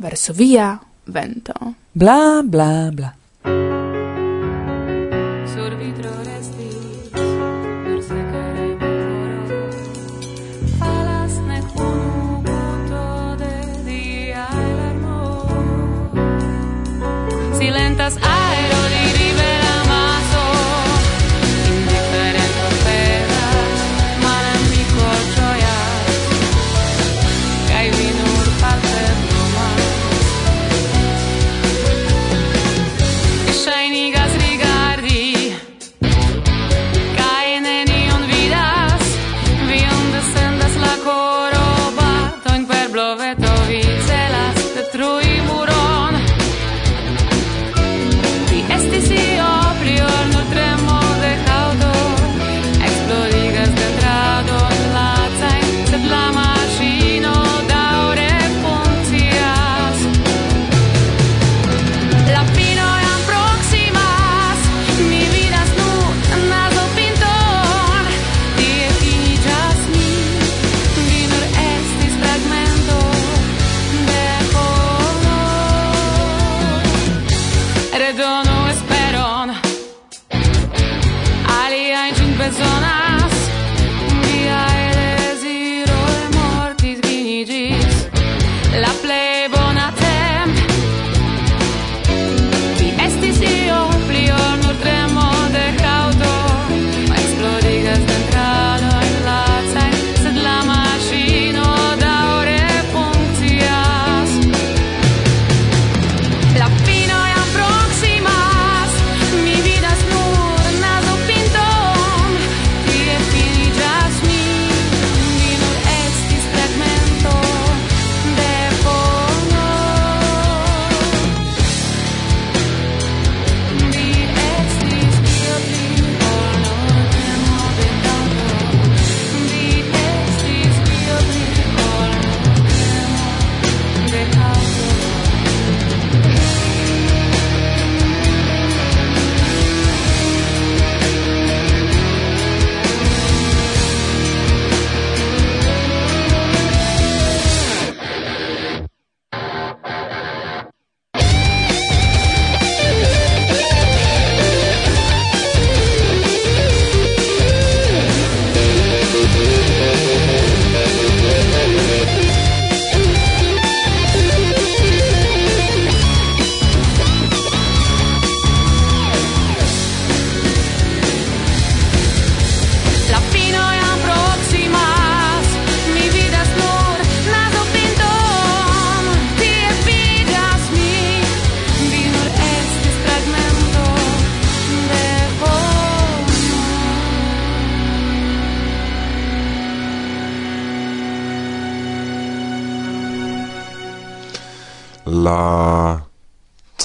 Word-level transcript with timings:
Varsovia 0.00 0.80
vento. 1.04 1.52
Bla 1.92 2.40
bla 2.42 2.88
bla. 2.90 3.19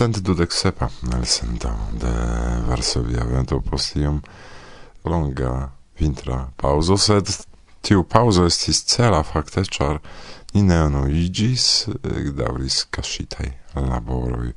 1927 0.08 1.16
elsendo 1.16 1.70
de 1.94 2.14
Varsovia 2.68 3.24
vento 3.24 3.60
post 3.60 3.96
longa 5.04 5.72
vintra 6.00 6.52
pauzo, 6.56 6.98
sed 6.98 7.28
tiu 7.82 8.04
pauzo 8.04 8.46
estis 8.46 8.84
cela 8.86 9.24
fakte, 9.24 9.64
ĉar 9.66 10.00
ni 10.54 10.62
ne 10.62 10.78
enuiĝis, 10.86 11.88
eh, 11.88 12.32
daŭris 12.38 12.86
kaŝitaj 12.90 13.50
laboroj 13.76 14.54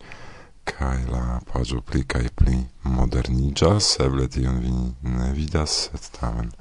kaj 0.65 0.99
la 1.09 1.41
paĝo 1.53 1.81
pli 1.81 2.05
kaj 2.05 2.29
pli 2.37 2.59
moderniĝas, 2.85 3.97
eble 4.05 4.29
tion 4.29 4.61
vi 4.61 4.73
ne 5.17 5.33
vidas, 5.33 5.89
sed 5.89 6.11
tamen 6.21 6.53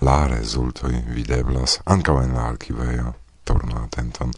la 0.00 0.26
rezultoj 0.26 0.94
videblas 1.14 1.78
ankaŭ 1.84 2.22
en 2.24 2.34
la 2.34 2.48
arkivejo 2.48 3.12
turnu 3.44 3.82
atenton 3.84 4.32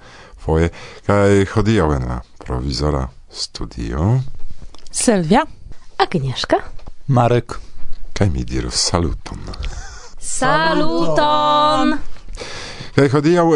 foje 0.45 0.71
kaj 1.07 1.45
hodiaŭ 1.55 1.89
en 1.97 2.09
la 2.09 2.21
provizora 2.45 3.09
studio. 3.33 4.21
Sylwia. 4.91 5.47
Agnieszka. 5.99 6.57
Marek. 7.09 7.59
Kaj 8.13 8.31
mi 8.31 8.45
diru 8.45 8.71
saluton. 8.71 9.39
Saluton! 10.19 11.97
Kaj 12.95 13.09
hodiaŭ 13.09 13.47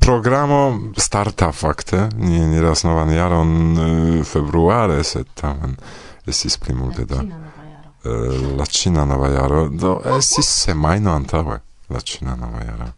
programo 0.00 0.60
starta 0.98 1.52
fakte, 1.52 2.08
nie 2.18 2.46
ni 2.46 2.60
raz 2.62 2.84
novan 2.86 3.10
jaron 3.10 3.50
eh, 3.74 4.24
februare, 4.24 5.02
sed 5.04 5.26
tamen 5.34 5.74
estis 6.26 6.56
pli 6.58 6.74
multe 6.74 7.04
da 7.04 7.24
la 8.56 8.66
Cina 8.66 9.04
nova 9.04 9.28
jaro, 9.28 9.68
do 9.68 10.00
estis 10.18 10.48
semajno 10.64 11.14
antaŭe 11.14 11.58
la 11.88 12.00
Cina 12.00 12.36
nova 12.36 12.60
jaro. 12.64 12.90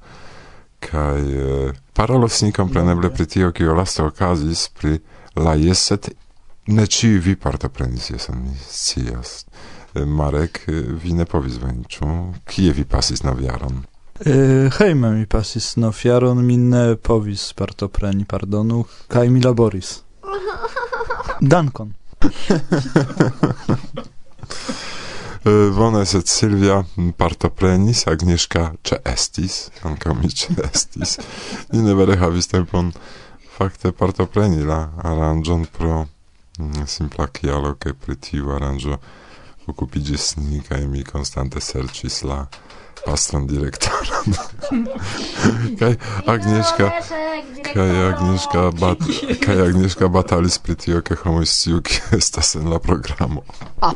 Kaj 0.81 1.21
eh, 1.21 1.73
parolos 1.93 2.43
ni 2.43 2.53
kompreneble 2.53 3.11
pri 3.15 3.27
tio, 3.27 3.53
kio 3.53 3.75
laste 3.75 4.03
okazis 4.03 4.69
pri 4.69 4.99
la 5.37 5.55
jeset 5.55 6.11
ne 6.67 6.87
ci 6.87 7.09
vi 7.19 7.37
partoprenis 7.37 8.11
jesan 8.11 8.43
mi 8.43 8.57
scias. 8.69 9.45
Eh, 9.95 10.05
Marek 10.05 10.65
vi 11.03 11.13
ne 11.13 11.25
povis 11.25 11.61
veni 11.63 11.85
ĉu 11.89 12.33
kie 12.45 12.73
vi 12.73 12.85
pasis 12.85 13.23
novjaron 13.23 13.85
eh, 14.25 14.71
hejme 14.79 15.11
mi 15.11 15.27
pasis 15.27 15.75
fiaron 15.93 16.45
mi 16.45 16.57
ne 16.57 16.97
povis 16.97 17.53
partopreni 17.53 18.25
pardonu 18.25 18.85
kaj 19.09 19.29
mi 19.29 19.41
laboris. 19.41 20.03
Dankon. 21.41 21.95
Eh, 25.47 25.71
vona 25.71 26.05
set 26.05 26.27
Silvia 26.29 26.85
partoprenis, 27.17 28.07
Agnieszka 28.07 28.73
czy 28.83 28.97
Estis, 29.05 29.71
Anka 29.83 30.15
mi 30.15 30.29
ĉeestis. 30.29 31.19
Ni 31.73 31.83
ne 31.83 31.95
vere 31.95 32.17
havis 32.17 32.47
tempon 32.47 32.93
fakte 33.57 33.93
partopreni 33.93 34.65
la 34.69 34.91
aranĝon 35.05 35.65
pro 35.79 36.05
mm, 36.59 36.87
simpla 36.87 37.27
kialo 37.27 37.75
kaj 37.81 37.95
pri 38.03 38.17
tiu 38.17 38.53
aranĝo 38.53 38.99
okupiĝis 39.67 40.37
ni 40.37 40.61
kaj 40.69 40.83
mi 40.87 41.05
konstante 41.05 41.61
serĉis 41.61 42.23
la 42.29 42.47
pastron 43.07 43.47
direktoron. 43.47 44.37
kaj 45.81 45.95
Agnieszka 46.27 46.91
kaj 47.73 47.91
Agnieszka 48.11 48.71
bat 48.81 48.99
kaj 49.45 49.63
Agnieszka 49.69 50.09
batalis 50.09 50.59
pri 50.59 50.77
tio 50.77 51.03
ke 51.03 51.17
homoj 51.25 51.47
sciu 51.47 51.83
ke 51.83 52.01
estas 52.21 52.55
en 52.61 52.71
la 52.71 52.79
programo. 52.79 53.45
Ah, 53.81 53.95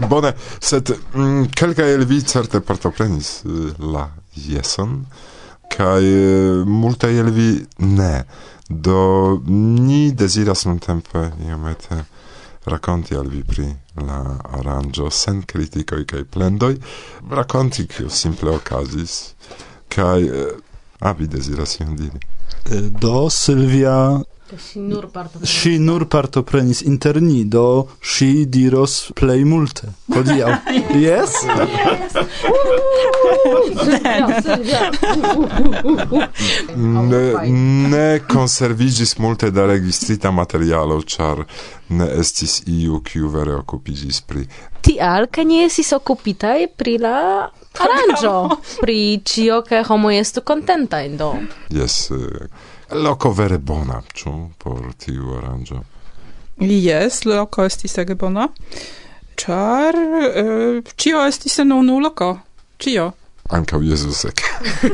Bone, 0.10 0.32
sed 0.60 0.90
mm, 1.14 1.50
kelkaj 1.54 1.94
el 1.94 2.06
vi 2.08 2.22
certe 2.24 2.60
partoprenis 2.64 3.42
eh, 3.44 3.50
la 3.78 4.08
jeson 4.34 5.04
kai 5.70 6.04
multa 6.66 7.08
el 7.08 7.30
vi? 7.34 7.50
Ne. 7.78 8.24
Do 8.68 9.42
ni 9.46 10.12
desiras 10.12 10.64
non 10.66 10.78
tempe 10.78 11.32
iomete 11.46 12.04
rakonti 12.70 13.14
al 13.14 13.28
vi 13.28 13.42
pri 13.42 13.66
la 14.06 14.20
aranĝo 14.58 15.10
sen 15.10 15.42
kritikoj 15.42 16.04
kaj 16.06 16.24
plendoj. 16.34 16.74
Rakonti 17.30 17.86
kio 17.86 18.10
simple 18.10 18.54
okazis. 18.54 19.34
Kaj 19.90 20.20
a 21.00 21.12
vi 21.18 21.26
deziras 21.26 21.78
ion 21.80 21.96
diri. 21.96 22.20
Do 23.00 23.30
Silvia 23.30 24.20
Si 24.58 24.80
nur 24.80 25.06
partoprenis. 25.12 25.50
Si 25.62 25.78
nur 25.78 26.06
partoprenis 26.08 26.82
inter 26.82 27.20
ni, 27.22 27.44
do 27.44 27.88
si 28.02 28.46
diros 28.46 29.12
plej 29.14 29.44
multe 29.44 29.92
hodiaŭ. 30.14 30.50
Yes? 31.00 31.36
Ne, 36.76 37.22
ne 37.90 38.20
conservigis 38.32 39.16
multe 39.18 39.50
da 39.50 39.66
registrita 39.66 40.30
materialo, 40.30 41.00
char 41.06 41.44
ne 41.88 42.08
estis 42.20 42.60
iu, 42.66 43.00
kiu 43.06 43.30
vere 43.30 43.54
okupiĝis 43.60 44.20
pri... 44.26 44.46
Tial, 44.82 45.28
ke 45.30 45.44
ni 45.44 45.62
estis 45.64 45.92
okupitaj 45.94 46.58
pri 46.78 46.98
la 47.02 47.16
aranĝo, 47.78 48.34
pri 48.80 48.98
ĉio, 49.26 49.62
ke 49.66 49.82
homo 49.88 50.10
estu 50.14 50.42
kontentaj, 50.46 51.04
do. 51.20 51.32
Jes, 51.74 52.02
eh, 52.16 52.48
loco 52.92 53.32
vere 53.32 53.58
bona, 53.58 54.00
ĉu 54.14 54.32
por 54.58 54.92
tiu 54.98 55.36
aranĝo? 55.38 55.82
Yes, 56.60 57.24
loco 57.24 57.64
estis 57.64 57.96
ege 57.98 58.14
bona, 58.20 58.48
char, 59.40 59.96
uh, 59.96 60.26
eh, 60.42 60.92
ĉio 60.96 61.24
estis 61.26 61.58
en 61.62 61.72
unu 61.72 62.00
loko. 62.00 62.38
cio. 62.80 63.12
Ankaŭ 63.50 63.80
Jezusek. 63.82 64.42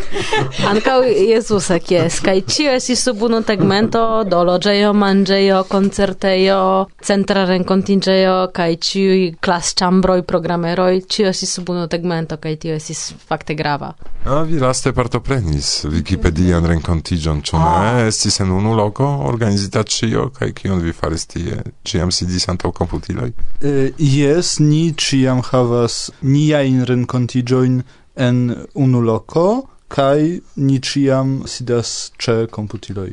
Ankaŭ 0.70 0.96
Jezusek, 1.04 1.90
jes. 1.92 2.20
Kaj 2.24 2.40
ĉio 2.48 2.72
estis 2.78 3.02
sub 3.04 3.22
unu 3.28 3.42
tegmento, 3.44 4.00
do 4.24 4.40
loĝejo, 4.48 4.94
manĝejo, 4.96 5.62
koncertejo, 5.68 6.60
centra 7.04 7.44
renkontinĝejo, 7.50 8.36
kaj 8.56 8.70
ĉiuj 8.88 9.20
klasĉambroj, 9.44 10.22
programeroj, 10.30 11.02
ĉio 11.12 11.28
estis 11.34 11.52
sub 11.58 11.72
unu 11.74 11.84
tegmento, 11.92 12.38
kaj 12.40 12.54
tio 12.64 12.78
estis 12.80 13.10
fakte 13.28 13.54
grava. 13.58 13.92
A 14.26 14.40
vi 14.42 14.58
laste 14.58 14.90
partoprenis 14.96 15.84
Wikipedian 15.86 16.64
renkontiĝon, 16.66 17.44
ĉu 17.46 17.60
ne? 17.60 17.68
Ah. 17.68 18.00
Estis 18.08 18.40
en 18.42 18.50
unu 18.56 18.72
loko 18.74 19.06
organizita 19.28 19.84
ĉio, 19.84 20.30
kaj 20.34 20.50
kion 20.56 20.80
vi 20.82 20.96
faris 20.96 21.28
tie? 21.30 21.60
Ĉiam 21.86 22.10
sidis 22.10 22.48
antaŭ 22.50 22.72
komputiloj? 22.80 23.30
Eh, 23.60 23.92
yes, 24.00 24.56
ni 24.64 24.88
ciam 24.98 25.44
havas 25.52 26.08
niajn 26.24 26.82
renkontiĝojn 26.88 27.78
en 28.16 28.66
unu 28.74 29.00
loko 29.00 29.46
kaj 29.88 30.40
ni 30.56 30.80
ĉiam 30.80 31.42
sidas 31.46 32.12
ĉe 32.18 32.46
komputiloj. 32.50 33.12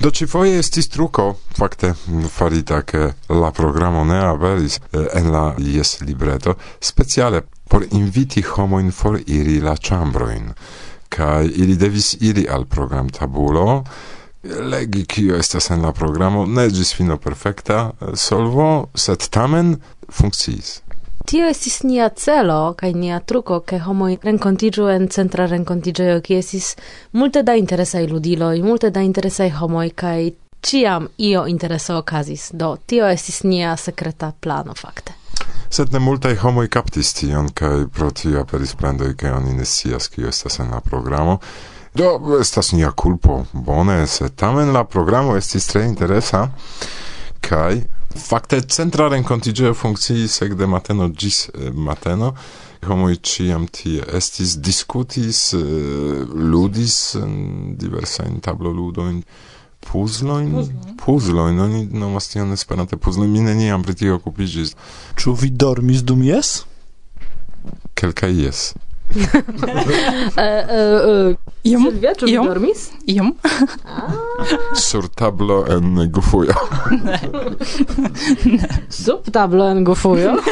Do 0.00 0.10
ci 0.10 0.26
foje 0.26 0.58
estis 0.58 0.88
truco, 0.88 1.36
fakte 1.56 1.92
farita 2.28 2.82
che 2.82 3.14
la 3.28 3.50
programo 3.50 4.04
ne 4.04 4.18
aperis 4.18 4.80
en 4.92 5.30
la 5.30 5.54
jes 5.58 6.00
libreto, 6.00 6.56
speciale 6.80 7.44
por 7.68 7.86
inviti 7.90 8.42
homoin 8.42 8.90
for 8.90 9.20
iri 9.26 9.60
la 9.60 9.76
chambroin, 9.76 10.52
kai 11.08 11.46
ili 11.46 11.76
devis 11.76 12.16
iri 12.20 12.48
al 12.48 12.66
program 12.66 13.08
tabulo, 13.08 13.84
legi 14.42 15.06
kio 15.06 15.36
estas 15.36 15.70
en 15.70 15.82
la 15.82 15.92
programo, 15.92 16.44
ne 16.46 16.68
gis 16.68 16.92
fino 16.94 17.16
perfecta 17.16 17.92
solvo, 18.14 18.88
set 18.94 19.28
tamen 19.30 19.76
funkciis. 20.10 20.80
Tio 21.24 21.46
estis 21.48 21.82
nia 21.82 22.08
celo 22.08 22.74
kaj 22.76 22.92
nia 22.92 23.18
truko, 23.20 23.62
ke 23.64 23.78
homoj 23.80 24.18
renkontiĝu 24.22 24.88
en 24.92 25.06
centra 25.08 25.46
renkontiĝejo, 25.48 26.18
kie 26.20 26.42
estis 26.42 26.74
multe 27.16 27.40
da 27.42 27.54
interesaj 27.56 28.02
ludiloj, 28.10 28.58
multe 28.62 28.90
da 28.92 29.00
interesaj 29.00 29.48
homoj 29.56 29.86
kaj 29.96 30.32
ciam 30.60 31.08
io 31.18 31.46
intereso 31.48 31.96
okazis, 32.02 32.50
do 32.52 32.76
tio 32.86 33.08
estis 33.08 33.40
nia 33.42 33.72
sekreta 33.76 34.32
plano 34.40 34.76
fakte. 34.76 35.16
Sed 35.70 35.96
ne 35.96 35.98
multaj 35.98 36.36
homoj 36.44 36.68
kaptis 36.68 37.14
tion 37.16 37.48
kaj 37.56 37.86
pro 37.96 38.10
tio 38.10 38.44
aperis 38.44 38.76
plendoj 38.76 39.16
ke 39.16 39.32
oni 39.32 39.56
ne 39.56 39.64
scias 39.64 40.08
kio 40.12 40.28
estas 40.28 40.60
en 40.60 40.70
la 40.76 40.80
programo. 40.80 41.38
Do 41.94 42.36
estas 42.40 42.72
nia 42.72 42.92
kulpo, 42.92 43.44
bone, 43.52 44.02
sed 44.06 44.36
tamen 44.36 44.76
la 44.76 44.84
programo 44.84 45.36
estis 45.40 45.72
tre 45.72 45.86
interesa 45.88 46.48
kaj 47.40 47.80
Fakte 48.14 48.60
centra 48.70 49.08
renkontiĝejo 49.10 49.74
funkciis 49.74 50.36
ekde 50.46 50.66
mateno 50.70 51.08
ĝis 51.10 51.48
eh, 51.48 51.70
mateno. 51.74 52.34
Homoj 52.84 53.16
ĉiam 53.24 53.64
tie 53.72 54.04
estis, 54.16 54.58
diskutis, 54.60 55.40
eh, 55.56 55.62
ludis 56.52 57.16
diversajn 57.80 58.38
tabloludojn, 58.44 59.22
puzlojn, 59.88 60.52
puzlojn, 61.00 61.60
oni 61.60 61.82
nomas 61.92 62.28
tion 62.32 62.52
esperante 62.52 62.96
puzlojn, 62.96 63.32
mi 63.32 63.44
neniam 63.44 63.82
pri 63.82 63.94
tio 63.94 64.18
okupiĝis. 64.20 64.74
Ĉu 65.20 65.34
vi 65.40 65.50
dormis 65.50 66.04
dum 66.04 66.22
jes? 66.24 66.60
Kelkaj 67.94 68.32
jes. 68.44 68.72
uh, 69.14 69.34
uh, 69.36 71.00
uh. 71.10 71.43
Iom. 71.64 71.86
Silvia, 71.88 72.10
ĉu 72.20 72.26
iom. 72.28 72.46
dormis? 72.46 72.80
Iom. 73.08 73.30
Ah. 73.88 74.12
Sur 74.76 75.08
tablo 75.08 75.62
en 75.72 76.10
gufujo. 76.12 76.52
Sub 79.04 79.30
tablo 79.32 79.70
en 79.72 79.84
gufujo. 79.84 80.34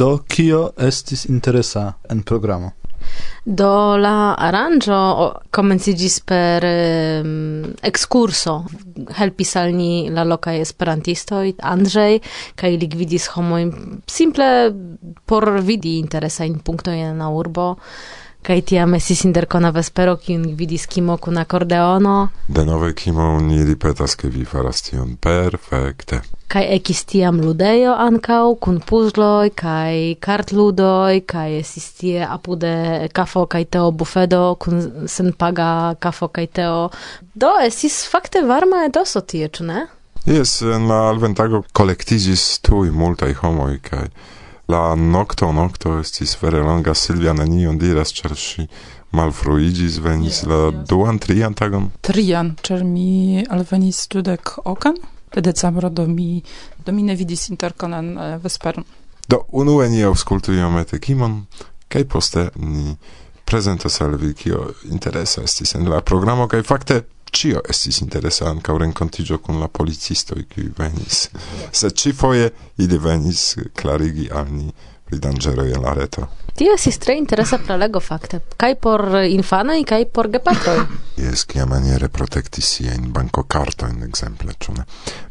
Do 0.00 0.08
kio 0.26 0.72
estis 0.82 1.28
interesa 1.30 1.92
en 2.10 2.24
programo? 2.26 2.72
Do 3.46 3.70
la 4.02 4.34
aranĝo 4.48 4.98
komenciĝis 5.54 6.16
per 6.26 6.66
um, 6.66 7.62
ekskurso. 7.86 8.56
Helpis 9.14 9.54
al 9.60 9.70
ni 9.78 10.08
la 10.10 10.24
lokaj 10.26 10.58
esperantistoj, 10.64 11.52
Andrzej, 11.62 12.18
kaj 12.58 12.72
li 12.80 12.88
gvidis 12.90 13.28
homojn 13.36 13.70
simple 14.10 14.50
por 15.24 15.52
vidi 15.62 16.00
interesajn 16.02 16.58
punktojn 16.66 17.12
en 17.12 17.22
la 17.22 17.30
urbo 17.30 17.76
kaj 18.46 18.60
tiam 18.70 18.94
estis 18.94 19.24
interkona 19.26 19.72
vespero, 19.74 20.14
kiun 20.22 20.44
vidis 20.58 20.86
Kimo 20.86 21.16
kun 21.22 21.38
akordeono. 21.42 22.28
Denove 22.48 22.92
Kimo 22.94 23.40
ni 23.42 23.64
ripetas, 23.66 24.14
ke 24.14 24.30
vi 24.30 24.44
faras 24.46 24.84
tion 24.86 25.16
perfekte. 25.16 26.20
Kaj 26.46 26.62
ekis 26.76 27.02
tiam 27.10 27.40
ludejo 27.42 27.96
ankaŭ 27.98 28.54
kun 28.62 28.78
puzzloj 28.86 29.50
kaj 29.58 30.14
kartludoj 30.22 31.24
kaj 31.26 31.58
estis 31.58 31.88
tie 31.98 32.22
apude 32.22 33.08
kafo 33.12 33.46
kaj 33.50 33.64
teo 33.76 33.90
bufedo 33.90 34.44
kun 34.62 35.08
senpaga 35.10 35.96
kafo 35.98 36.28
kaj 36.28 36.46
teo. 36.60 36.78
Do 37.34 37.50
estis 37.66 38.04
fakte 38.10 38.46
varma 38.46 38.84
etoso 38.86 39.26
tie, 39.26 39.50
ĉu 39.50 39.66
ne? 39.72 39.86
Jes, 40.26 40.60
en 40.62 40.86
la 40.90 41.04
Alventago 41.10 41.64
kolektiĝis 41.74 42.46
tuj 42.66 42.94
multaj 42.94 43.34
homoj 43.42 43.76
kaj 43.90 44.06
La 44.68 44.94
nocto 44.94 45.52
nocto 45.52 45.98
estis 46.00 46.36
vere 46.40 46.58
longa 46.58 46.94
Silvia 46.94 47.32
nenion 47.32 47.78
diras, 47.78 48.10
ĉar 48.16 48.34
ŝi 48.34 48.66
malfruiĝis 49.14 50.00
venis 50.02 50.40
yes, 50.40 50.46
la 50.50 50.58
yes. 50.64 50.88
duan, 50.90 51.20
trian 51.22 51.54
tagon? 51.54 51.90
Trian, 52.02 52.56
ĉar 52.66 52.82
mi 52.84 53.44
alvenis 53.46 54.08
dudek 54.10 54.56
okan 54.64 54.98
de 55.34 55.40
decembro, 55.40 55.90
do 55.90 56.06
mi, 56.10 56.42
do 56.84 56.92
mi 56.92 57.06
ne 57.06 57.14
vidis 57.14 57.48
interkonan 57.52 58.10
eh, 58.18 58.36
vesperon. 58.42 58.84
Do 59.28 59.44
unue 59.52 59.88
ni 59.90 60.02
aŭskultu 60.06 60.54
iomete 60.54 60.98
kimon, 61.02 61.44
kaj 61.88 62.04
poste 62.10 62.48
ni 62.56 62.96
prezentos 63.46 64.00
al 64.02 64.16
vi 64.18 64.32
kio 64.34 64.72
interesa 64.90 65.44
estis 65.46 65.74
en 65.78 65.86
la 65.90 66.00
programo 66.02 66.48
kaj 66.50 66.62
fakte 66.66 67.02
cio 67.36 67.60
estis 67.68 68.00
interesa 68.00 68.48
anca 68.48 68.72
rencontigio 68.78 69.40
con 69.40 69.60
la 69.60 69.68
policisto 69.68 70.34
qui 70.52 70.72
venis. 70.76 71.28
Se 71.70 71.90
ci 71.92 72.12
foie 72.12 72.52
ili 72.76 72.98
venis 72.98 73.56
clarigi 73.74 74.28
al 74.32 74.46
ni 74.50 74.72
pri 75.04 75.18
dangero 75.18 75.62
en 75.62 75.82
la 75.82 75.92
reto. 75.92 76.28
Tio 76.56 76.72
estis 76.74 76.98
tre 76.98 77.14
interesa 77.14 77.58
prelego 77.58 78.00
fakte, 78.00 78.40
kaj 78.56 78.74
por 78.80 79.04
infanoj 79.28 79.84
kaj 79.84 80.06
por 80.12 80.30
gepatroj. 80.32 80.80
Jes, 81.26 81.44
kiamaniere 81.44 82.08
protekti 82.08 82.64
siajn 82.64 83.12
bankokartojn 83.12 84.02
ekzemple, 84.08 84.56
ĉu 84.58 84.78
ne? 84.78 84.86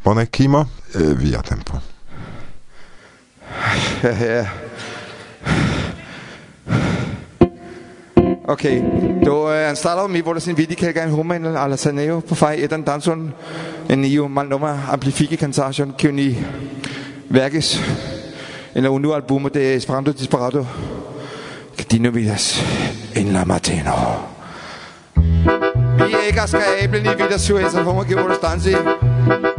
Bone, 0.06 0.28
kimo, 0.30 0.66
eh, 0.94 1.12
via 1.18 1.42
tempo. 1.42 1.82
Eh, 4.04 4.22
eh, 4.22 4.48
Okay. 8.48 8.78
Do 9.26 9.50
eh, 9.50 9.66
anstataŭ 9.70 10.06
mi 10.08 10.22
volas 10.22 10.46
inviti 10.48 10.76
kelkajn 10.78 11.10
homojn 11.10 11.48
al 11.58 11.72
la 11.74 11.78
scenejo 11.78 12.20
por 12.22 12.38
fari 12.38 12.62
etan 12.62 12.84
danson 12.86 13.32
en 13.90 14.06
iu 14.06 14.28
malnova 14.30 14.76
amplifike 14.94 15.38
kantaĵon 15.38 15.96
kiu 15.98 16.12
ni 16.14 16.28
verkis 17.30 17.80
en 18.76 18.84
la 18.84 18.92
unua 18.92 19.16
albumo 19.16 19.50
de 19.50 19.76
Esperanto 19.76 20.14
Desperado. 20.14 20.66
Di 21.90 22.00
novidas 22.00 22.62
en 23.14 23.32
la 23.34 23.46
mateno. 23.46 23.96
Vi 25.16 26.16
egas 26.30 26.52
kaj 26.52 26.84
eble 26.84 27.00
ni 27.02 27.16
vidas 27.16 27.48
ĉu 27.48 27.62
estas 27.62 27.86
homo 27.86 28.04
kiu 28.04 28.20
volas 28.20 28.42
danci. 28.42 29.55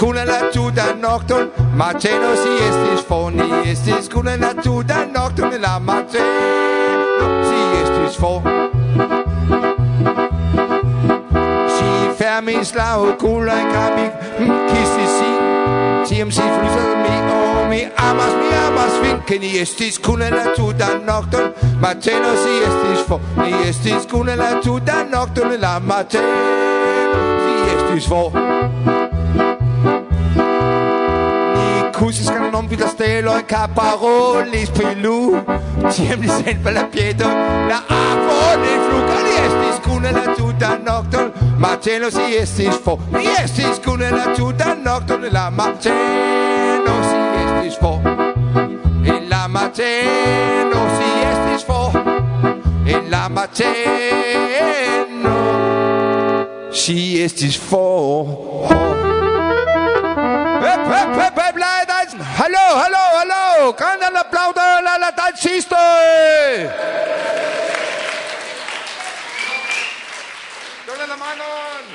Kune 0.00 0.24
la 0.24 0.48
tuta 0.50 0.94
nocton, 0.94 1.50
mateno 1.76 2.34
si 2.34 2.48
estis 2.64 3.02
foni, 3.04 3.44
estis 3.68 4.08
kune 4.08 4.36
la 4.40 4.54
tuta 4.54 5.04
nocton, 5.04 5.52
la 5.60 5.78
mateno 5.78 7.26
si 7.44 7.58
estis 7.82 8.16
fo. 8.16 8.40
Si 11.74 11.90
fermis 12.16 12.72
la 12.74 12.96
oculoi, 12.96 13.60
capi, 13.74 14.06
kissis 14.70 15.12
si, 15.18 15.30
tiam 16.08 16.32
si 16.32 16.48
flusas 16.48 16.96
mi, 17.02 17.14
oh, 17.36 17.68
mi 17.68 17.82
amas, 18.08 18.32
mi 18.40 18.48
amas 18.64 18.96
vin, 19.02 19.20
ke 19.28 19.38
ni 19.38 19.52
estis 19.60 20.00
kune 20.00 20.30
la 20.30 20.54
tuta 20.56 20.94
nocton, 21.04 21.52
mateno 21.84 22.32
si 22.40 22.56
estis 22.70 23.04
fo, 23.04 23.20
ni 23.36 23.52
estis 23.68 24.08
kune 24.08 24.36
la 24.36 24.54
tuta 24.64 25.04
nocton, 25.12 25.60
la 25.60 25.76
mateno 25.78 26.40
si 27.44 27.52
estis 27.76 28.08
fo. 28.08 28.59
si 32.12 32.24
scanano 32.24 32.58
un 32.58 32.66
pitastelo 32.66 33.36
e 33.36 33.44
caparolli 33.44 34.64
spilù 34.64 35.44
Ciem 35.90 36.20
li 36.20 36.28
sempre 36.28 36.72
la 36.72 36.84
pieto, 36.86 37.26
la 37.26 37.84
afon 37.86 38.64
in 38.64 38.80
fluca 38.88 39.20
Li 39.20 39.34
estis 39.36 39.80
cune 39.82 40.10
la 40.10 40.32
tuta 40.34 40.78
nocton, 40.78 41.32
maceno 41.56 42.10
si 42.10 42.36
estis 42.36 42.76
fo 42.76 42.98
Li 43.10 43.26
estis 43.42 43.78
cune 43.84 44.10
la 44.10 44.32
tuta 44.32 44.74
nocton, 44.74 45.28
la 45.30 45.50
maceno 45.50 47.02
si 47.02 47.16
estis 47.44 47.76
fo 47.78 48.00
E 49.02 49.26
la 49.28 49.46
maceno 49.46 50.88
si 50.96 51.10
estis 51.30 51.62
fo 51.64 51.92
E 52.84 53.08
la 53.08 53.28
maceno 53.28 54.50
si 56.70 57.22
estis 57.22 57.56
fo 57.56 57.76
oh. 57.76 59.19
hello, 62.78 63.04
hello! 63.18 63.72
Grandan 63.78 64.16
aplaŭdon 64.20 64.76
alla 64.78 64.96
la 65.02 65.10
dancistoj! 65.16 66.66
La 71.00 71.16
manon! 71.16 71.86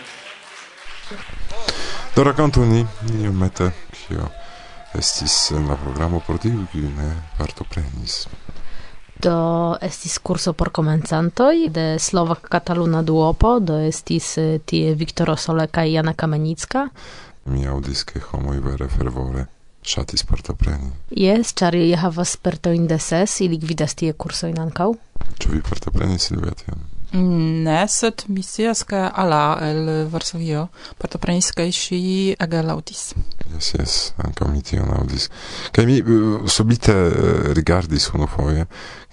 Do 2.16 2.24
rakontu 2.24 2.66
ni 2.66 2.82
iomete, 3.22 3.70
kio 3.94 4.28
estis 4.98 5.52
en 5.52 5.70
la 5.70 5.78
programo 5.80 6.20
por 6.28 6.40
tiu, 6.42 6.66
kiu 6.72 6.90
ne 6.98 7.12
partoprenis. 7.38 8.26
Do 9.22 9.38
estis 9.82 10.18
kurso 10.20 10.54
por 10.54 10.74
komencantoj 10.76 11.70
de 11.70 11.88
Slovak 12.00 12.50
Kataluna 12.50 13.04
Duopo, 13.04 13.60
do 13.60 13.80
estis 13.80 14.38
eh, 14.38 14.60
tie 14.66 14.96
Viktoro 14.96 15.38
Soleka 15.38 15.82
kaj 15.82 15.94
Jana 15.96 16.14
Kamenicka. 16.14 16.88
Mi 17.46 17.68
audis, 17.68 18.04
ke 18.04 18.20
homoj 18.32 18.60
vere 18.64 18.90
fervore 18.90 19.46
ŝatis 19.86 20.26
partopreni. 20.26 20.92
Jes, 21.12 21.54
ĉar 21.58 21.78
ili 21.78 21.96
havas 22.00 22.36
spertojn 22.38 22.88
de 22.90 22.98
ses, 23.00 23.40
ili 23.46 23.60
gvidas 23.62 23.96
tie 24.00 24.14
kursojn 24.14 24.60
ankaŭ. 24.66 24.92
Ĉu 25.40 25.54
vi 25.54 25.62
partoprenis, 25.66 26.30
Silvia, 26.30 26.56
tion? 26.58 26.84
Ne, 27.66 27.86
sed 27.88 28.26
mi 28.28 28.44
scias, 28.44 28.84
ke 28.84 29.00
Ala 29.08 29.58
el 29.64 30.10
Varsovio 30.12 30.68
partoprenis 31.00 31.54
kaj 31.56 31.70
ŝi 31.72 32.00
ege 32.44 32.64
laŭdis. 32.66 33.04
Yes, 33.56 33.74
yes, 33.80 34.14
anca 34.18 34.48
mi 34.52 34.62
tion 34.62 34.90
audis. 34.92 35.30
Kaj 35.72 35.86
mi 35.88 36.02
uh, 36.02 36.48
subite 36.48 36.92
uh, 36.92 37.14
rigardis 37.56 38.10
unu 38.14 38.28
foje, 38.28 38.66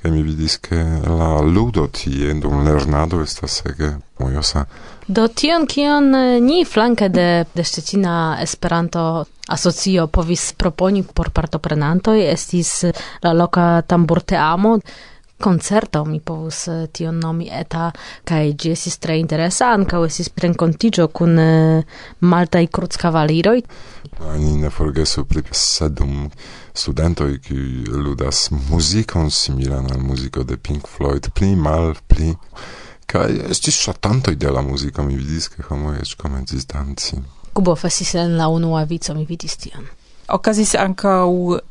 kaj 0.02 0.10
mi 0.10 0.22
vidis, 0.26 0.56
ke 0.58 0.80
la 1.06 1.36
ludo 1.46 1.86
tie 1.86 2.34
dum 2.34 2.64
lernado 2.66 3.20
estas 3.22 3.60
ege 3.70 3.92
mojosa. 4.18 4.64
Do 5.06 5.28
tion, 5.28 5.66
kion 5.66 6.14
eh, 6.14 6.40
ni 6.40 6.64
flanke 6.64 7.08
de, 7.08 7.44
de 7.54 7.64
Szczecina 7.64 8.36
Esperanto 8.42 9.24
asocio 9.48 10.06
povis 10.06 10.52
proponi 10.58 11.02
por 11.02 11.30
partoprenantoj 11.34 12.18
estis 12.32 12.84
la 13.22 13.32
loka 13.34 13.82
tamburteamo, 13.86 14.76
concerto 15.42 16.04
mi 16.04 16.20
povus 16.20 16.68
tion 16.94 17.18
nomi 17.18 17.48
eta 17.50 17.90
kai 18.24 18.54
ĝi 18.54 18.72
estis 18.76 19.00
tre 19.02 19.18
interesa 19.18 19.72
ankaŭ 19.74 20.04
esis 20.06 20.30
renkontiĝo 20.44 21.08
kun 21.18 21.34
maltaj 22.32 22.62
kruckavaleroj 22.78 23.58
Ani 24.30 24.56
ne 24.56 24.70
forgesu 24.70 25.24
pri 25.24 25.42
sedum 25.52 26.30
studentoj, 26.74 27.38
kiuj 27.42 27.86
ludas 28.04 28.50
muzikon 28.70 29.30
similan 29.30 29.90
al 29.92 30.00
muziko 30.00 30.42
de 30.42 30.56
Pink 30.56 30.88
Floyd, 30.88 31.30
pli 31.34 31.56
mal, 31.56 31.94
pli... 32.08 32.34
Kaj 33.12 33.34
estis 33.52 33.76
ŝatantoj 33.84 34.32
de 34.40 34.50
la 34.50 34.62
muziko, 34.64 35.02
mi 35.04 35.18
vidis, 35.18 35.50
ke 35.52 35.64
homoj 35.66 35.98
eĉ 36.00 36.14
komencis 36.16 36.64
danci. 36.70 37.18
Kubo 37.52 37.74
festis 37.76 38.14
en 38.16 38.38
la 38.38 38.46
unua 38.48 38.86
vico, 38.88 39.12
mi 39.12 39.26
vidis 39.28 39.58
tion. 39.60 39.84
Okazis 40.32 40.72
ankaŭ 40.80 41.26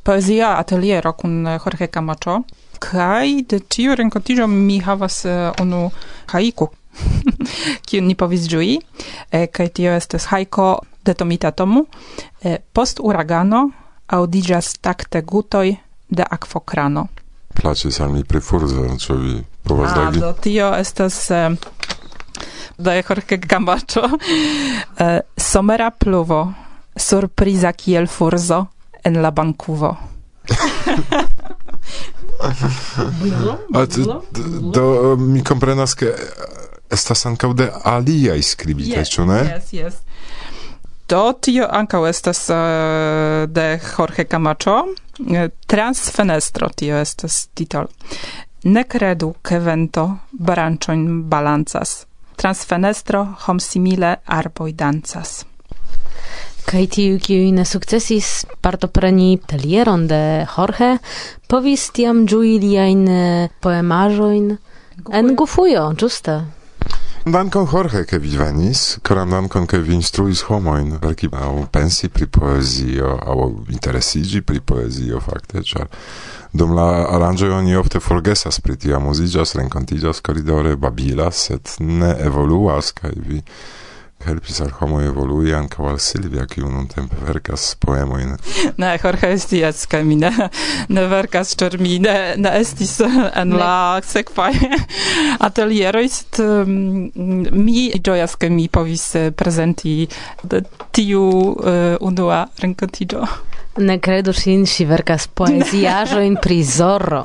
poezia 0.06 0.52
ateliero 0.60 1.16
kun 1.18 1.48
eh, 1.48 1.58
Jorge 1.64 1.88
Camacho, 1.88 2.42
kaj 2.84 3.42
de 3.50 3.62
tiu 3.66 3.96
renkontiĝo 3.98 4.46
mi 4.52 4.78
havas 4.86 5.24
eh, 5.26 5.50
unu 5.64 5.88
haiku, 6.36 6.70
kiun 7.88 8.06
ni 8.12 8.14
povis 8.20 8.46
ĝui, 8.52 8.76
eh, 9.32 9.48
kaj 9.48 9.72
tio 9.80 9.96
estas 9.98 10.30
haiko 10.30 10.76
de 11.06 11.14
tomita 11.14 11.52
tomu, 11.52 11.86
eh, 12.44 12.58
post 12.74 13.00
uragano 13.04 13.70
audigas 14.08 14.74
takte 14.82 15.22
gutoi 15.22 15.78
de 16.10 16.24
akvokrano. 16.30 17.08
Placis 17.54 18.00
al 18.00 18.12
mi 18.12 18.24
pri 18.24 18.40
furzo, 18.42 18.88
ĉu 19.00 19.16
vi 19.16 19.44
povas 19.64 19.92
ah, 19.96 20.12
do 20.12 20.34
tio 20.34 20.74
estas... 20.76 21.30
Eh, 21.32 21.56
de 22.82 23.04
Jorge 23.08 23.38
Gambacho. 23.38 24.02
Eh, 24.98 25.20
somera 25.38 25.92
pluvo, 25.92 26.54
surpriza 26.96 27.72
kiel 27.74 28.08
furzo 28.08 28.66
en 29.04 29.22
la 29.22 29.32
bankuvo. 29.32 29.98
A 33.74 33.86
do, 33.86 34.24
do 34.74 35.16
mi 35.18 35.44
komprenas 35.44 35.94
ke 35.96 36.14
estas 36.92 37.26
ankaŭ 37.26 37.54
de 37.54 37.70
aliaj 37.84 38.42
skribitaj, 38.42 39.06
ĉu 39.14 39.26
ne? 39.30 39.40
Yes, 39.48 39.74
yes. 39.74 39.94
Do 41.12 41.34
tio 41.44 41.66
ankaŭ 41.68 42.06
estas 42.08 42.46
uh, 42.50 42.58
de 43.52 43.80
Jorge 43.84 44.24
Camacho. 44.32 44.76
Eh, 45.28 45.50
transfenestro 45.68 46.70
tio 46.76 46.98
estas 46.98 47.48
titol. 47.54 47.90
Ne 48.64 48.84
credu 48.84 49.34
che 49.44 49.60
vento 49.60 50.06
branĉojn 50.32 51.24
balancas. 51.30 52.06
Transfenestro 52.36 53.26
homsimile 53.48 54.14
arboj 54.26 54.72
dancas. 54.72 55.34
Kaj 56.66 56.86
tiu, 56.96 57.20
kiuj 57.20 57.52
ne 57.58 57.66
sukcesis 57.66 58.32
partopreni 58.62 59.36
telieron 59.52 60.08
de 60.08 60.22
Jorge, 60.56 60.94
povis 61.48 61.90
tiam 61.92 62.24
ĝui 62.24 62.56
liajn 62.64 63.04
eh, 63.10 63.50
poemaĵojn 63.60 64.50
en 65.12 65.36
Gufujo, 65.36 65.90
ĝuste. 66.00 66.40
Dankon 67.26 67.68
Jorge 67.70 68.02
ke 68.10 68.18
vi 68.18 68.32
venis, 68.34 68.98
koram 69.06 69.30
dankon 69.30 69.68
ke 69.70 69.78
vi 69.78 69.94
instruis 69.94 70.40
homojn 70.48 70.96
verki 71.04 71.28
aŭ 71.30 71.68
pensi 71.70 72.08
pri 72.10 72.26
poezio 72.26 73.12
aŭ 73.14 73.36
interesiĝi 73.70 74.42
pri 74.42 74.58
poezio 74.58 75.22
fakte, 75.22 75.62
ĉar 75.62 75.86
dum 76.58 76.74
la 76.74 76.88
aranĝoj 77.14 77.52
oni 77.60 77.78
ofte 77.78 78.02
forgesas 78.02 78.58
pri 78.66 78.74
tio, 78.74 78.96
amuziĝas, 78.98 79.54
renkontiĝas 79.60 80.24
koridore, 80.26 80.74
babilas, 80.82 81.46
sed 81.46 81.76
ne 81.86 82.10
evoluas 82.26 82.90
kaj 82.98 83.14
vi 83.14 83.44
helpis 84.26 84.62
al 84.62 84.72
homo 84.80 85.02
evolui 85.02 85.54
ankaŭ 85.56 85.88
al 85.92 86.00
Silvia, 86.00 86.46
kiu 86.50 86.70
nuntempe 86.70 87.20
verkas 87.28 87.76
poemojn. 87.82 88.38
Ne, 88.82 88.94
Jorge 89.04 89.32
scias, 89.40 89.86
kaj 89.90 90.04
mi 90.08 90.16
ne, 90.22 90.32
ne 90.90 91.06
verkas, 91.12 91.56
ĉar 91.60 91.78
mi 91.82 92.00
ne, 92.04 92.16
ne 92.38 92.54
estis 92.60 92.98
en 93.04 93.54
ne. 93.54 93.60
la 93.60 94.02
sekvaj 94.06 94.54
atelieroj, 95.48 96.06
sed 96.10 96.42
um, 96.46 97.12
mi 97.66 97.90
ĝojas, 98.04 98.38
ke 98.42 98.50
mi 98.50 98.68
povis 98.72 99.06
eh, 99.20 99.32
prezenti 99.32 99.96
tiu 100.96 101.24
uh, 101.24 101.96
unua 102.02 102.46
renkontiĝo. 102.64 103.26
Ne 103.88 104.02
credo 104.04 104.34
sin 104.36 104.66
si 104.68 104.84
vercas 104.84 105.30
poesiajo 105.32 106.20
in 106.20 106.36
prizorro. 106.44 107.22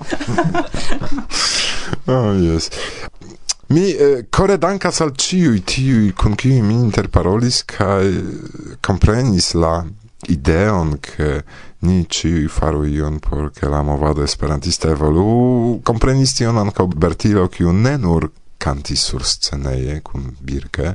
oh, 2.06 2.14
ah, 2.14 2.30
yes. 2.38 2.70
Mi 3.68 3.90
eh, 3.90 4.26
core 4.30 4.58
dankas 4.62 5.00
al 5.02 5.10
ciui 5.18 5.60
tiui 5.66 6.12
kun 6.14 6.36
kiui 6.38 6.60
mi 6.62 6.76
interparolis 6.78 7.64
kaj 7.66 8.04
komprenis 8.86 9.54
la 9.58 9.80
ideon 10.30 10.92
ke 11.02 11.40
ni 11.82 12.04
ciui 12.06 12.46
faru 12.46 12.84
ion 12.86 13.18
por 13.18 13.50
che 13.50 13.66
la 13.68 13.82
movado 13.82 14.22
esperantista 14.22 14.92
evolu 14.94 15.80
comprenis 15.82 16.36
tion 16.38 16.62
ankaŭ 16.62 16.86
Bertilo 16.94 17.48
kiu 17.48 17.72
ne 17.72 17.96
nur 17.98 18.30
kantis 18.58 19.02
sur 19.10 19.26
sceneie 19.26 19.98
kun 20.00 20.30
Birke 20.40 20.94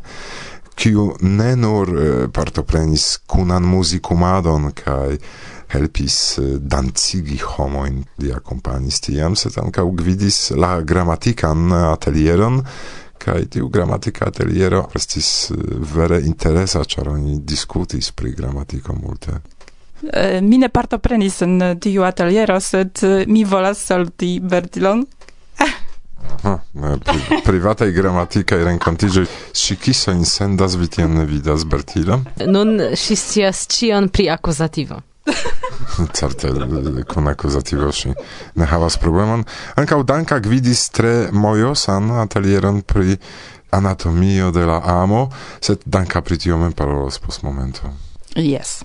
kiu 0.76 1.12
ne 1.22 1.56
nur 1.56 1.92
eh, 1.92 2.28
partoprenis 2.32 3.18
kunan 3.28 3.68
musicumadon 3.68 4.72
kaj 4.72 5.20
helpis 5.72 6.38
eh, 6.38 6.44
dancigi 6.60 7.40
homoin 7.58 8.04
di 8.16 8.32
accompagnis 8.32 9.00
tiam, 9.00 9.36
set 9.36 9.58
ankaŭ 9.62 9.88
gvidis 10.02 10.52
la 10.58 10.80
grammatican 10.82 11.72
atelieron, 11.72 12.62
kaj 13.22 13.46
tiu 13.54 13.70
grammatica 13.70 14.28
ateliero 14.32 14.88
estis 14.98 15.52
eh, 15.52 15.58
vere 15.96 16.22
interesa, 16.26 16.84
char 16.84 17.10
oni 17.14 17.40
diskutis 17.44 18.12
pri 18.12 18.34
grammatico 18.38 18.94
multe. 18.94 19.40
Eh, 20.02 20.42
mi 20.42 20.58
ne 20.58 20.70
partoprenis 20.70 21.42
en 21.46 21.60
tiu 21.80 22.04
ateliero, 22.04 22.60
sed 22.60 23.04
mi 23.28 23.44
volas 23.46 23.86
soldi 23.86 24.40
Bertilon. 24.40 25.06
Aha, 26.32 26.58
pri, 27.06 27.40
privataj 27.46 27.92
gramatikaj 27.94 28.64
renkontiĝoj 28.66 29.26
ŝi 29.58 29.78
kisojn 29.82 30.24
sendas 30.26 30.78
vi 30.80 30.88
tien 30.90 31.14
ne 31.18 31.26
vidas 31.30 31.66
Bertilo? 31.70 32.22
Nun 32.48 32.80
ŝi 32.98 33.18
scias 33.20 33.66
ĉion 33.70 34.10
pri 34.14 34.30
akuzativo. 34.34 35.02
Certe 36.18 36.52
kun 37.08 37.28
akuzativoŝi 37.28 38.14
ne 38.56 38.66
havas 38.66 38.98
problemon. 38.98 39.44
Ankaŭ 39.80 40.02
Danka 40.04 40.40
gvidis 40.40 40.90
tre 40.90 41.30
mojosan 41.32 42.12
atelieron 42.24 42.82
pri 42.82 43.18
anatomio 43.72 44.52
de 44.52 44.66
la 44.66 44.82
amo, 44.84 45.30
sed 45.62 45.86
Danka 45.86 46.22
pri 46.22 46.38
tio 46.38 46.58
mem 46.58 46.74
parolos 46.74 47.20
post 47.20 47.44
momento. 47.44 47.94
Yes. 48.36 48.82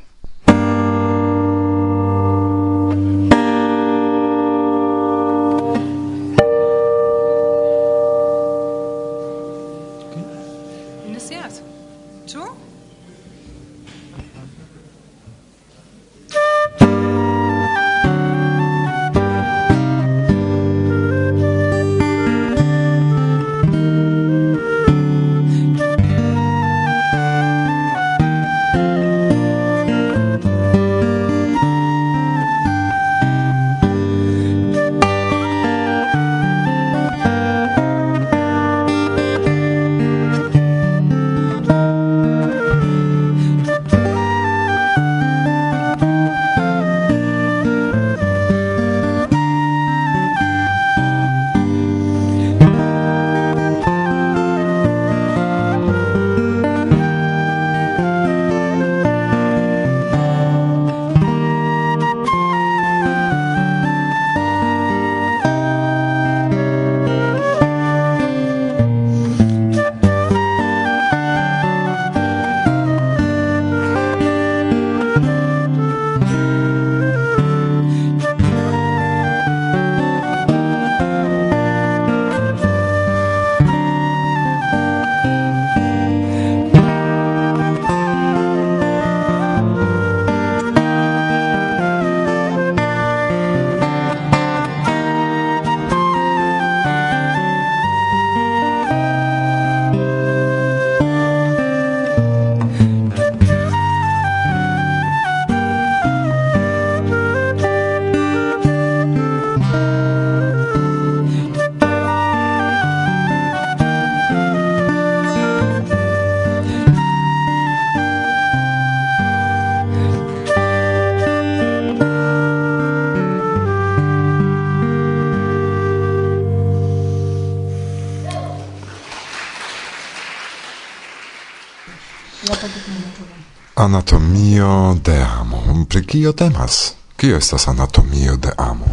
Anatomio 133.75 134.97
de 135.05 135.27
amo. 135.41 135.85
Pri 135.89 136.07
kio 136.07 136.33
temas? 136.33 136.95
Kio 137.17 137.37
estas 137.37 137.69
anatomio 137.69 138.37
de 138.37 138.51
amo? 138.57 138.85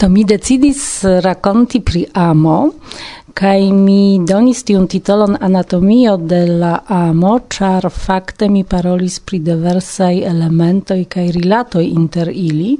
Do 0.00 0.08
mi 0.08 0.24
decidis 0.24 1.04
rakonti 1.04 1.80
pri 1.80 2.06
amo 2.14 2.72
kaj 3.34 3.60
mi 3.72 4.20
donis 4.28 4.64
tiun 4.64 4.86
titolon 4.88 5.36
Anatomio 5.40 6.16
de 6.16 6.46
la 6.46 6.78
amo, 6.88 7.38
ĉar 7.48 7.90
fakte 7.90 8.48
mi 8.48 8.64
parolis 8.64 9.18
pri 9.20 9.38
diversaj 9.38 10.22
elementoj 10.30 11.04
kaj 11.04 11.30
rilatoj 11.36 11.84
inter 11.84 12.30
ili, 12.34 12.76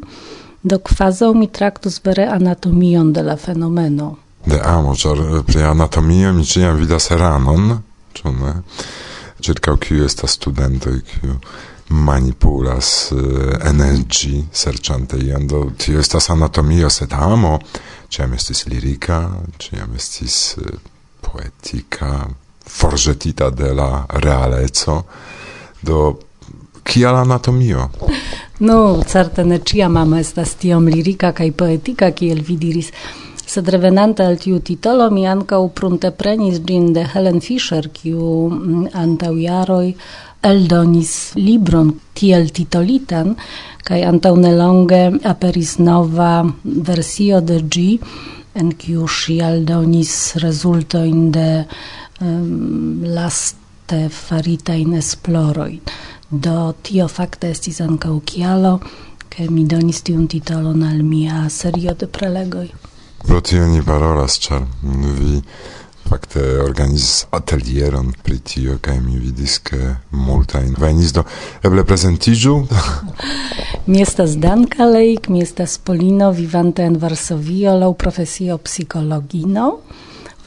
do 0.62 0.78
kvazaŭ 0.78 1.32
mi 1.34 1.46
traktus 1.46 2.00
vere 2.04 2.26
anatomion 2.30 3.12
de 3.12 3.22
la 3.22 3.36
fenomeno. 3.36 4.14
De 4.46 4.60
amo, 4.64 4.94
ĉar 4.94 5.24
pri 5.46 5.62
anatomio 5.62 6.32
mi 6.32 6.46
ĉiam 6.46 6.78
vidas 6.78 7.10
ranon, 7.10 7.78
ĉu 8.14 8.32
ne? 8.38 8.54
circa 9.44 9.76
kiu 9.76 10.04
estas 10.04 10.36
studentoj 10.38 11.00
kiu 11.10 11.38
manipulas 11.88 13.12
uh, 13.12 13.20
energi 13.68 14.44
serĉante 14.52 15.18
ion 15.20 15.46
do 15.46 15.64
tio 15.78 16.00
estas 16.00 16.30
anatomio 16.30 16.90
sed 16.90 17.12
amo. 17.12 17.58
Ĉiam 18.08 18.34
estis 18.34 18.66
lirika 18.66 19.20
ĉiam 19.58 19.96
estis 19.96 20.56
uh, 20.58 20.70
poetika 21.20 22.28
forĵetita 22.70 23.50
de 23.50 23.72
la 23.74 24.06
realeco. 24.08 25.02
Do 25.82 26.00
kial 26.84 27.16
anatomio? 27.16 27.88
No 28.58 28.78
certe 29.08 29.44
ne 29.44 29.58
ĉiam 29.58 29.96
amo 29.96 30.16
estas 30.16 30.54
tiom 30.60 30.88
lirika 30.88 31.32
kaj 31.32 31.50
poetika 31.52 32.10
kiel 32.16 32.40
vi 32.48 32.56
diris. 32.56 32.92
Sed 33.46 33.68
revenante 33.68 34.24
al 34.24 34.38
tiu 34.40 34.58
titolo, 34.64 35.10
mi 35.12 35.26
ankaŭ 35.28 35.60
prunteprenis 35.78 36.60
ĝin 36.68 36.92
de 36.96 37.04
Helen 37.12 37.40
Fisher, 37.44 37.88
kiu 37.92 38.48
mm, 38.48 38.86
antaŭ 39.04 39.34
jaroj 39.38 39.88
eldonis 40.44 41.12
libron 41.36 41.90
tiel 42.16 42.48
titolitan, 42.56 43.34
kaj 43.84 44.00
antaŭ 44.10 44.32
nelonge 44.40 45.02
aperis 45.32 45.76
nova 45.78 46.30
versio 46.64 47.40
de 47.40 47.60
ĝi, 47.76 47.88
en 48.60 48.72
kiu 48.80 49.08
ŝi 49.10 49.40
aldonis 49.42 50.14
rezultojn 50.44 51.30
de 51.36 51.48
um, 51.64 53.04
laste 53.16 54.06
faritajn 54.08 54.96
esploroj. 55.00 55.72
Do 56.30 56.72
tio 56.86 57.08
fakte 57.08 57.52
estis 57.54 57.80
ankaŭ 57.84 58.16
kialo, 58.30 58.78
ke 59.28 59.50
mi 59.50 59.66
donis 59.68 60.02
tiun 60.06 60.26
titolon 60.30 60.82
al 60.86 61.02
mia 61.02 61.44
serio 61.50 61.94
de 61.98 62.06
prelegoj. 62.18 62.68
Pro 63.26 63.40
tio 63.40 63.66
ni 63.66 63.82
parolas, 63.82 64.38
char 64.40 64.62
vi 64.82 65.42
fakte 66.08 66.40
organizis 66.60 67.26
atelieron 67.30 68.12
pri 68.22 68.38
tio 68.38 68.78
kaj 68.80 69.00
mi 69.00 69.18
vidis 69.18 69.58
ke 69.58 69.94
multajn 70.10 70.74
venis 70.78 71.12
do 71.16 71.24
eble 71.64 71.84
prezentiĝu? 71.84 72.56
Mi 73.86 74.00
estas 74.00 74.36
Danka 74.40 74.86
Lejk 74.88 75.28
mi 75.28 75.42
estas 75.42 75.76
Polino 75.78 76.30
vivante 76.32 76.84
en 76.84 76.96
Varsovio 76.96 77.74
laŭ 77.76 77.90
profesio 78.00 78.56
psikologino. 78.58 79.66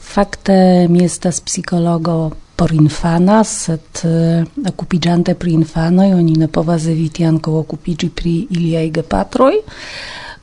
Fakte 0.02 0.88
mi 0.90 1.04
estas 1.04 1.40
psikologo 1.40 2.32
por 2.58 2.72
infana, 2.74 3.44
sed 3.46 4.02
uh, 4.02 4.42
okupiĝante 4.66 5.36
pri 5.38 5.52
infanoj 5.54 6.08
oni 6.16 6.34
ne 6.40 6.48
povas 6.50 6.88
eviti 6.90 7.26
ankaŭ 7.28 7.54
okupiĝi 7.60 8.10
pri 8.10 8.34
iliaj 8.58 8.88
gepatroj 8.98 9.54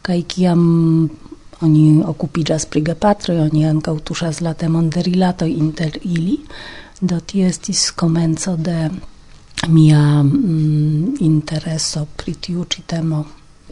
kaj 0.06 0.22
kiam 0.32 0.62
Oni 1.66 2.04
okupiĝas 2.06 2.68
pri 2.70 2.84
gepatroj, 2.92 3.40
oni 3.48 3.66
ankaŭ 3.66 3.98
tuŝas 4.08 4.42
la 4.46 4.54
temon 4.54 4.90
de 4.94 5.02
rilatoj 5.02 5.50
inter 5.50 5.98
ili. 6.04 6.38
Do 7.02 7.20
tio 7.20 7.48
estis 7.48 7.90
komenco 7.92 8.56
de 8.56 8.90
mia 9.68 10.24
mm, 10.24 11.16
intereso 11.20 12.06
pri 12.18 12.34
tiu 12.34 12.66
ĉi 12.70 12.82
temo 12.88 13.24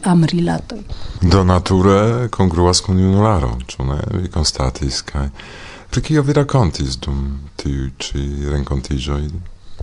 amrilatoj. 0.04 0.82
Do 1.22 1.44
nature 1.44 2.28
congruas 2.36 2.80
kun 2.80 2.98
junularo, 3.00 3.54
ĉu 3.66 3.84
ne? 3.84 4.00
Vi 4.12 4.28
konstatis 4.28 5.02
kaj 5.02 5.28
pri 5.90 6.02
kio 6.02 6.22
vi 6.22 6.32
rakontis 6.32 6.98
dum 6.98 7.18
tiu 7.56 7.90
ĉi 7.98 8.22
renkontiĝoj? 8.50 9.22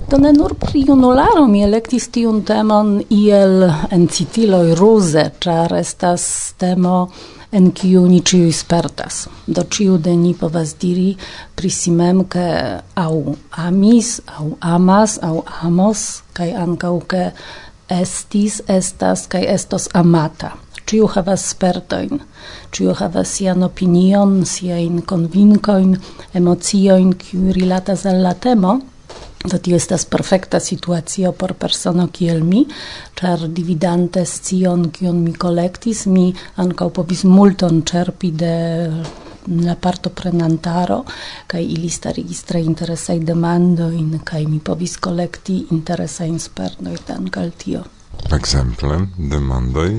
Do 0.10 0.18
ne 0.18 0.34
nur 0.34 0.54
pri 0.60 0.84
junularo 0.88 1.46
mi 1.48 1.64
elektis 1.64 2.10
tiun 2.12 2.42
temon 2.44 2.98
iel 3.10 3.64
en 3.92 4.08
citiloj 4.08 4.76
ruze, 4.76 5.30
ĉar 5.40 5.76
estas 5.80 6.26
temo 6.60 6.96
en 7.52 7.72
kiu 7.76 8.06
ni 8.08 8.22
ĉiuj 8.22 8.52
spertas. 8.56 9.26
Do 9.48 9.64
ĉiu 9.64 9.98
de 9.98 10.16
ni 10.16 10.34
povas 10.38 10.76
diri 10.82 11.16
pri 11.56 11.70
si 11.70 11.92
mem, 11.92 12.24
ke 12.32 12.46
aŭ 12.96 13.36
amis, 13.66 14.20
aŭ 14.38 14.48
amas, 14.76 15.18
aŭ 15.22 15.36
amos, 15.68 16.06
kaj 16.38 16.52
ankaŭ 16.66 16.96
ke 17.14 17.24
estis, 17.92 18.62
estas 18.68 19.28
kaj 19.32 19.44
estos 19.56 19.90
amata. 19.94 20.54
Ĉiu 20.92 21.08
havas 21.14 21.44
spertojn, 21.54 22.20
ĉiu 22.76 22.96
havas 23.00 23.36
sian 23.38 23.64
opinion, 23.64 24.42
siajn 24.46 25.04
konvinkojn, 25.08 25.94
emociojn, 26.36 27.14
kiuj 27.22 27.54
rilatas 27.60 28.08
al 28.10 28.24
la 28.26 28.34
temo– 28.34 28.80
Do 29.42 29.58
tio 29.58 29.76
estas 29.76 30.06
perfekta 30.06 30.60
situacio 30.60 31.32
por 31.32 31.56
persono 31.58 32.08
kiel 32.14 32.44
mi, 32.46 32.66
ĉar 33.18 33.48
dividante 33.50 34.22
scion 34.26 34.92
kion 34.94 35.24
mi 35.24 35.34
kolektis, 35.34 36.06
mi 36.06 36.30
ankaŭ 36.62 36.90
povis 36.94 37.24
multon 37.26 37.82
ĉerpi 37.82 38.32
de 38.38 38.54
la 39.66 39.76
parto 39.76 40.12
prenantaro 40.14 41.00
kaj 41.50 41.62
ili 41.64 41.90
starigis 41.90 42.44
tre 42.46 42.62
interesaj 42.62 43.18
demandojn 43.26 44.20
kaj 44.24 44.44
mi 44.46 44.60
povis 44.60 44.98
kolekti 45.02 45.58
interesajn 45.72 46.38
spertojn 46.40 47.02
dank'al 47.08 47.50
tio. 47.58 47.82
Ekzemple 48.38 49.00
demandoj 49.18 49.90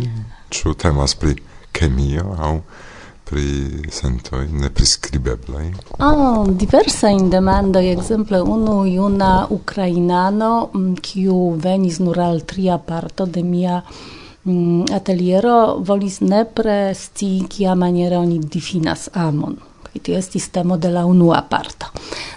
ĉu 0.54 0.74
temas 0.78 1.16
pri 1.18 1.34
kemio 1.72 2.36
aŭ 2.38 2.54
pri 3.32 3.88
sentoj 3.88 4.44
nepriskribeblaj? 4.52 5.66
Oh, 6.04 6.44
diversa 6.44 7.08
in 7.08 7.30
demandoj, 7.32 7.86
exemple 7.88 8.42
unu 8.44 8.84
juna 8.84 9.46
ukrainano, 9.50 10.68
mm, 10.74 11.00
kiu 11.00 11.56
venis 11.56 12.00
nur 12.04 12.20
al 12.20 12.44
tria 12.44 12.76
parto 12.78 13.26
de 13.26 13.42
mia 13.42 13.80
mm, 14.44 14.92
ateliero, 14.92 15.80
volis 15.80 16.20
nepre 16.20 16.94
sti 16.94 17.32
kia 17.48 17.74
maniera 17.74 18.20
oni 18.20 18.38
difinas 18.38 19.08
amon. 19.14 19.71
Kaj 19.92 20.00
tio 20.00 20.16
estis 20.16 20.46
temo 20.48 20.78
de 20.80 20.88
la 20.88 21.02
unua 21.04 21.42
parto. 21.50 21.90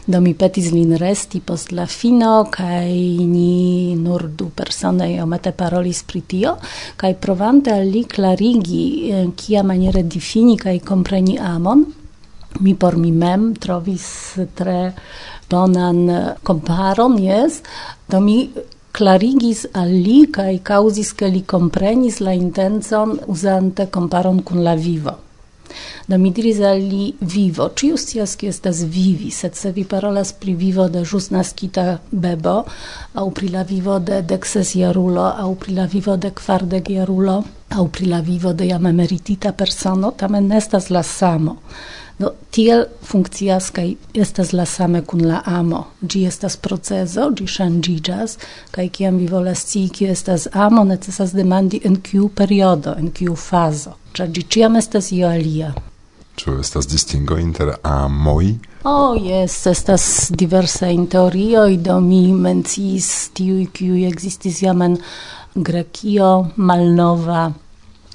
Do 0.05 0.19
mi 0.19 0.33
petis 0.35 0.73
lin 0.73 0.97
resti 0.99 1.39
post 1.39 1.71
la 1.71 1.85
fino 1.87 2.49
kaj 2.51 2.91
ni 3.29 3.95
nur 3.95 4.27
du 4.27 4.49
personoj 4.51 5.21
omete 5.23 5.53
parolis 5.55 6.03
pri 6.03 6.21
tio 6.21 6.57
kaj 6.99 7.13
provante 7.23 7.71
al 7.71 7.87
li 7.87 8.03
klarigi 8.03 8.83
eh, 9.07 9.23
kiamaniere 9.39 10.03
difini 10.03 10.57
kaj 10.57 10.79
kompreni 10.83 11.39
amon. 11.39 11.85
Mi 12.59 12.75
por 12.75 12.97
mi 12.97 13.11
mem 13.11 13.53
trovis 13.55 14.05
tre 14.55 14.91
bonan 15.49 16.09
eh, 16.09 16.31
komparon 16.43 17.15
jes. 17.23 17.61
Do 18.11 18.19
mi 18.19 18.49
clarigis 18.91 19.65
al 19.73 19.95
li 20.05 20.25
kaj 20.27 20.59
causis 20.63 21.15
che 21.15 21.31
li 21.31 21.45
komprenis 21.45 22.19
la 22.19 22.35
intenzon 22.35 23.15
uzante 23.27 23.87
komparon 23.87 24.43
kun 24.43 24.63
la 24.63 24.75
vivo. 24.75 25.24
Do 26.07 26.17
mi 26.17 26.31
diris 26.31 26.59
al 26.59 26.81
li 26.81 27.13
vivo. 27.21 27.69
Ĉiu 27.75 27.97
scias 27.97 28.35
ke 28.35 28.49
estas 28.51 28.83
vivi, 28.83 29.31
sed 29.31 29.55
se 29.55 29.71
vi 29.71 29.83
parolas 29.83 30.33
pri 30.33 30.53
vivo 30.53 30.87
de 30.89 31.03
ĵus 31.05 31.31
nascita 31.31 31.99
bebo, 32.11 32.55
au 33.13 33.31
pri 33.31 33.49
la 33.55 33.63
vivo 33.63 33.99
de 33.99 34.21
deksesjarulo, 34.21 35.27
au 35.45 35.55
pri 35.55 35.73
la 35.79 35.85
vivo 35.85 36.17
de 36.17 36.31
kvardekjarulo, 36.31 37.43
au 37.69 37.87
pri 37.87 38.05
la 38.05 38.21
vivo 38.21 38.53
de 38.53 38.67
jam 38.67 38.85
emeritita 38.85 39.51
persono, 39.51 40.11
tamen 40.11 40.47
nestas 40.47 40.89
la 40.89 41.03
samo. 41.03 41.59
No, 42.17 42.29
tiel 42.55 42.85
funkcias 43.03 43.69
kaj 43.75 43.89
estas 44.13 44.53
la 44.53 44.65
same 44.65 45.01
kun 45.03 45.25
la 45.27 45.41
amo. 45.45 45.81
Ĝi 46.01 46.21
estas 46.29 46.55
procezo, 46.67 47.25
ĝi 47.35 47.47
ŝanĝiĝas 47.55 48.37
kaj 48.75 48.85
kiam 48.97 49.17
vi 49.19 49.27
volas 49.27 49.65
scii 49.65 49.89
kio 49.97 50.13
estas 50.13 50.47
amo, 50.53 50.85
necesas 50.87 51.33
demandi 51.35 51.81
en 51.83 51.99
kiu 52.05 52.29
periodo, 52.29 52.95
en 52.95 53.11
kiu 53.11 53.35
fazo. 53.35 53.97
Ĉar 54.15 54.31
ĝi 54.31 54.45
ĉiam 54.55 54.79
estas 54.79 55.11
io 55.11 55.27
alia. 55.27 55.73
Ĉu 56.39 56.55
estas 56.61 56.87
distingo 56.87 57.35
inter 57.39 57.73
amoj? 57.83 58.55
Oh, 58.87 59.15
yes, 59.19 59.65
estas 59.67 60.31
diversa 60.31 60.87
in 60.93 61.07
teorio, 61.11 61.67
do 61.77 61.99
mi 61.99 62.31
menciis 62.31 63.11
tiui, 63.35 63.67
kiui 63.73 64.05
existis 64.07 64.61
jam 64.63 64.83
en 64.87 64.97
Grekio, 65.55 66.31
malnova 66.55 67.49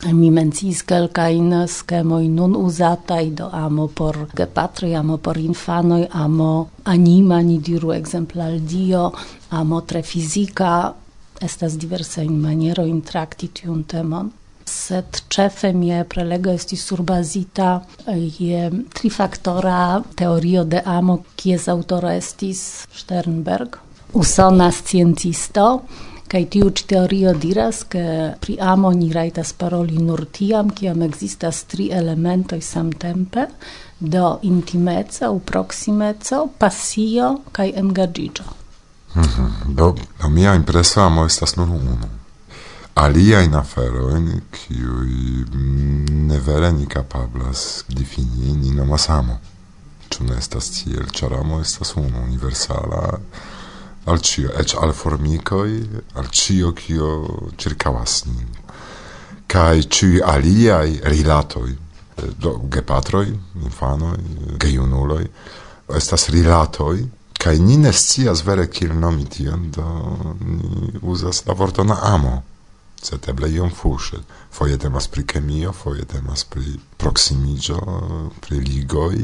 Mi 0.00 0.30
menciis 0.32 0.80
kelkajn 0.88 1.66
skemoj 1.68 2.24
nun 2.32 2.54
uzataj 2.56 3.26
do 3.36 3.50
amo 3.52 3.84
por 3.86 4.16
gepatroj, 4.36 4.94
amo 4.96 5.18
por 5.18 5.36
infanoj, 5.36 6.06
amo 6.12 6.68
anima, 6.84 7.42
ni 7.42 7.58
diru 7.60 7.92
ekzemple 7.92 8.42
al 8.42 8.58
Dio, 8.60 9.10
amo 9.50 9.80
tre 9.80 10.02
fizika, 10.02 10.94
estas 11.40 11.76
diversajn 11.76 12.32
manierojn 12.32 13.02
trakti 13.04 13.50
tiun 13.60 13.84
temon. 13.84 14.32
Sed 14.64 15.20
ĉefe 15.28 15.74
mia 15.76 16.04
prelego 16.08 16.54
estis 16.56 16.86
surbazita 16.88 17.70
eh, 18.06 18.24
je 18.38 18.70
trifaktora 18.96 20.00
teorio 20.16 20.64
de 20.64 20.80
amo, 20.84 21.18
kies 21.36 21.68
aŭtoro 21.68 22.08
estis 22.08 22.86
Sternberg, 23.02 23.76
usona 24.16 24.70
sciencisto, 24.72 25.82
Kaj 26.30 26.44
tiu 26.46 26.68
ĉi 26.70 26.84
teorio 26.86 27.32
diras, 27.34 27.80
ke 27.90 28.02
pri 28.38 28.54
amo 28.62 28.92
ni 28.94 29.08
rajtas 29.12 29.50
paroli 29.58 29.98
nur 29.98 30.20
tiam, 30.30 30.68
kiam 30.70 31.02
ekzistas 31.02 31.64
tri 31.72 31.88
elementoj 31.90 32.60
samtempe, 32.62 33.46
do 33.98 34.38
intimeco, 34.46 35.32
proksimeco, 35.46 36.44
pasio 36.58 37.32
kaj 37.52 37.72
engaĝiĝo. 37.82 38.44
Mm 39.14 39.22
-hmm. 39.22 39.74
Do, 39.74 39.94
do 40.22 40.28
mia 40.28 40.54
impreso 40.54 41.00
amo 41.00 41.24
estas 41.24 41.56
nur 41.56 41.68
unu. 41.68 42.08
Aliajn 42.94 43.54
aferojn, 43.54 44.40
kiuj 44.50 45.10
ne 46.10 46.38
vere 46.38 46.72
ni 46.72 46.86
kapablas 46.86 47.84
difini, 47.88 48.52
ni 48.52 48.70
nomas 48.70 49.08
amo. 49.08 49.38
Ĉu 50.08 50.24
ne 50.24 50.36
estas 50.38 50.70
tiel, 50.70 51.10
ĉar 51.12 51.34
amo 51.34 51.60
estas 51.60 51.96
unu, 51.96 52.22
universala, 52.22 53.18
al 54.04 54.20
cio, 54.20 54.52
ec 54.56 54.74
al 54.80 54.94
formicoi, 54.94 56.02
al 56.14 56.30
cio 56.30 56.72
cio 56.72 57.50
circavas 57.56 58.24
nin. 58.24 58.48
Cai 59.46 59.86
ciui 59.88 60.20
aliai 60.20 61.00
rilatoi, 61.02 61.76
eh, 62.14 62.34
do, 62.36 62.60
gepatroi, 62.68 63.38
infanoi, 63.62 64.56
gejunuloi, 64.56 65.28
estas 65.96 66.28
rilatoi, 66.28 67.08
kai 67.40 67.58
ni 67.58 67.76
ne 67.76 67.92
scias 67.92 68.42
vere 68.42 68.68
kiel 68.68 68.94
nomi 68.94 69.26
tion, 69.26 69.70
do 69.70 70.36
ni 70.40 70.98
uzas 71.02 71.44
la 71.46 71.54
vorton 71.54 71.90
amo. 71.90 72.42
Sed 73.00 73.24
eble 73.32 73.48
iom 73.48 73.70
fuŝe. 73.72 74.18
Foje 74.52 74.76
temas 74.78 75.06
pri 75.08 75.24
kemio, 75.24 75.72
foje 75.72 76.04
temas 76.04 76.44
pri 76.44 76.74
proksimiĝo, 77.00 77.78
pri 78.44 78.60
ligoj, 78.60 79.22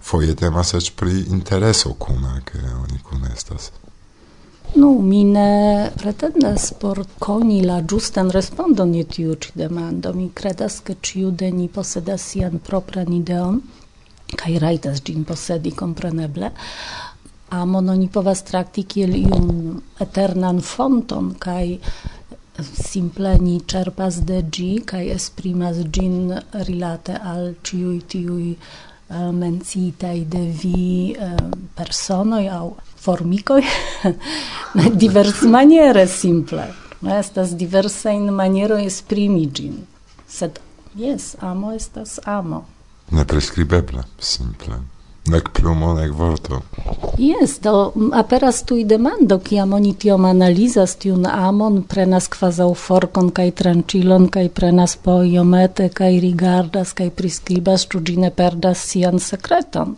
foje 0.00 0.36
temas 0.38 0.74
eĉ 0.78 0.92
pri 0.94 1.24
intereso 1.34 1.96
kuna, 1.98 2.38
ke 2.46 2.62
oni 2.62 3.02
kun 3.02 3.26
estas. 3.32 3.72
Nu, 4.74 4.98
mi 5.02 5.24
ne 5.24 5.90
pretendas 5.96 6.72
por 6.80 7.00
koni 7.18 7.60
la 7.64 7.78
ĝustan 7.92 8.30
respondon 8.34 8.94
je 8.94 9.04
tiu 9.14 9.36
ĉi 9.44 9.52
demando. 9.60 10.12
Mi 10.12 10.28
kredas, 10.40 10.80
ke 10.80 10.96
ĉiu 11.08 11.30
de 11.30 11.50
ni 11.50 11.68
posedas 11.68 12.26
sian 12.32 12.58
propran 12.68 13.12
ideon, 13.18 13.60
kaj 14.36 14.58
rajtas 14.64 15.00
ĝin 15.06 15.24
posedi 15.24 15.72
kompreneble. 15.82 16.50
Amon 17.60 17.88
oni 17.94 18.08
povas 18.18 18.42
trakti 18.42 18.82
kiel 18.94 19.14
iun 19.14 19.50
eternan 20.06 20.60
fonton, 20.74 21.34
kaj 21.38 21.78
simple 22.64 23.36
ni 23.38 23.60
cerpas 23.72 24.18
de 24.28 24.40
gi 24.58 24.70
kai 24.90 25.04
esprimas 25.14 25.76
gin 25.92 26.32
rilate 26.68 27.16
al 27.32 27.54
ciui 27.62 28.00
tiui 28.08 28.56
Eh, 29.08 29.14
uh, 29.14 29.30
mencitai 29.30 30.26
de 30.28 30.38
vi 30.38 31.14
eh, 31.18 31.24
uh, 31.24 31.48
personoi 31.74 32.48
au 32.48 32.76
formicoi 32.94 33.62
divers 35.02 35.40
maniere 35.40 36.06
simple. 36.06 36.74
Estas 37.06 37.54
diversa 37.54 38.10
in 38.10 38.34
maniero 38.34 38.76
esprimi 38.76 39.50
gin. 39.52 39.86
Sed, 40.26 40.60
yes, 40.94 41.34
amo 41.38 41.72
estas 41.72 42.18
amo. 42.24 42.66
Neprescribebla, 43.08 44.04
simple. 44.18 44.95
Nec 45.26 45.48
plumo, 45.52 45.94
nec 45.94 46.12
vorto. 46.14 46.60
Yes, 47.18 47.58
do 47.62 47.92
aperas 48.12 48.62
tui 48.62 48.84
demando, 48.84 49.38
kiam 49.38 49.72
oni 49.72 49.94
tiom 49.94 50.24
analizas 50.24 50.94
tiun 51.02 51.26
amon, 51.26 51.80
prenas 51.82 52.28
quasau 52.30 52.74
forkon, 52.78 53.32
kai 53.34 53.50
tranchilon, 53.50 54.28
kai 54.30 54.48
prenas 54.48 54.96
po 54.96 55.22
iomete, 55.24 55.88
kai 55.88 56.20
rigardas, 56.22 56.92
kai 56.94 57.10
priskribas, 57.10 57.88
ĉu 57.90 58.02
ne 58.22 58.30
perdas 58.30 58.78
sian 58.78 59.18
sekreton. 59.18 59.96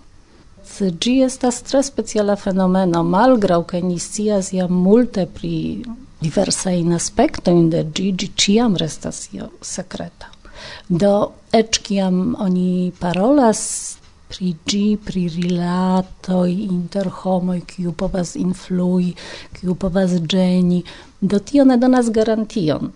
Ĝi 0.78 1.14
estas 1.24 1.62
tre 1.66 1.82
speciala 1.82 2.36
fenomeno, 2.36 3.02
malgraŭ 3.02 3.62
ke 3.66 3.82
ni 3.82 3.98
scias 3.98 4.52
jam 4.52 4.72
multe 4.72 5.26
pri 5.26 5.84
diversaj 6.20 6.76
in 6.78 7.70
de 7.70 7.84
ĝi, 7.94 8.12
ĝi 8.12 8.28
ĉiam 8.36 8.76
restas 8.76 9.28
io 9.32 9.48
sekreta. 9.60 10.30
Do 10.88 11.32
eĉ 11.52 11.78
kiam 11.82 12.36
oni 12.38 12.92
parolas 13.00 13.97
pri 14.28 14.54
gi, 14.66 14.98
pri 15.04 15.28
rilato 15.28 16.44
inter 16.46 17.08
homoj, 17.08 17.60
kiu 17.66 17.92
povas 17.92 18.36
influi, 18.36 19.14
kiu 19.56 19.74
povas 19.74 20.18
geni 20.20 20.82
Do 21.20 21.38
tio 21.38 21.64
ne 21.64 21.76
donas 21.76 22.10
garantion. 22.10 22.92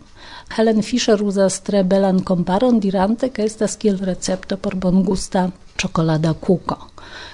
Helen 0.56 0.82
Fisher 0.82 1.22
uzas 1.22 1.60
tre 1.60 1.82
belan 1.82 2.20
komparon 2.22 2.78
dirante, 2.80 3.28
ke 3.34 3.42
estas 3.42 3.74
kiel 3.76 3.98
recepto 3.98 4.56
por 4.56 4.76
bongusta 4.76 5.48
czekolada 5.76 6.34
kuko. 6.34 6.76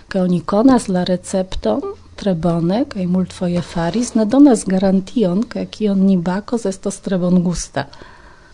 Ke 0.09 0.23
oni 0.23 0.41
konas 0.41 0.89
la 0.89 1.05
recepton, 1.05 1.83
tre 2.17 2.35
bone 2.35 2.87
mult 3.07 3.33
foje 3.33 3.61
faris, 3.63 4.15
ne 4.15 4.25
donas 4.25 4.65
garantion, 4.65 5.43
ke 5.43 5.67
kion 5.67 6.07
ni 6.07 6.17
bako 6.17 6.57
estas 6.65 7.01
tre 7.01 7.19
bongusta. 7.19 7.85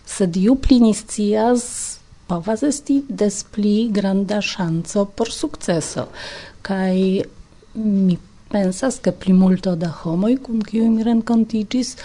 Sed 0.05 0.35
ju 0.35 0.55
pli 0.55 0.79
ni 0.79 0.93
scias, 0.93 1.94
povas 2.27 2.63
esti 2.63 3.01
des 3.09 3.43
pli 3.55 3.75
granda 3.91 4.41
ŝanco 4.41 5.05
por 5.17 5.31
sukceso 5.31 6.07
kaj 6.65 6.95
mi 7.75 8.17
pensas 8.51 8.99
ke 9.03 9.11
plimulto 9.11 9.75
da 9.75 9.89
homoj 10.03 10.37
kun 10.45 10.61
kiuj 10.69 10.87
mi 10.89 11.03
renkontiĝis 11.03 11.97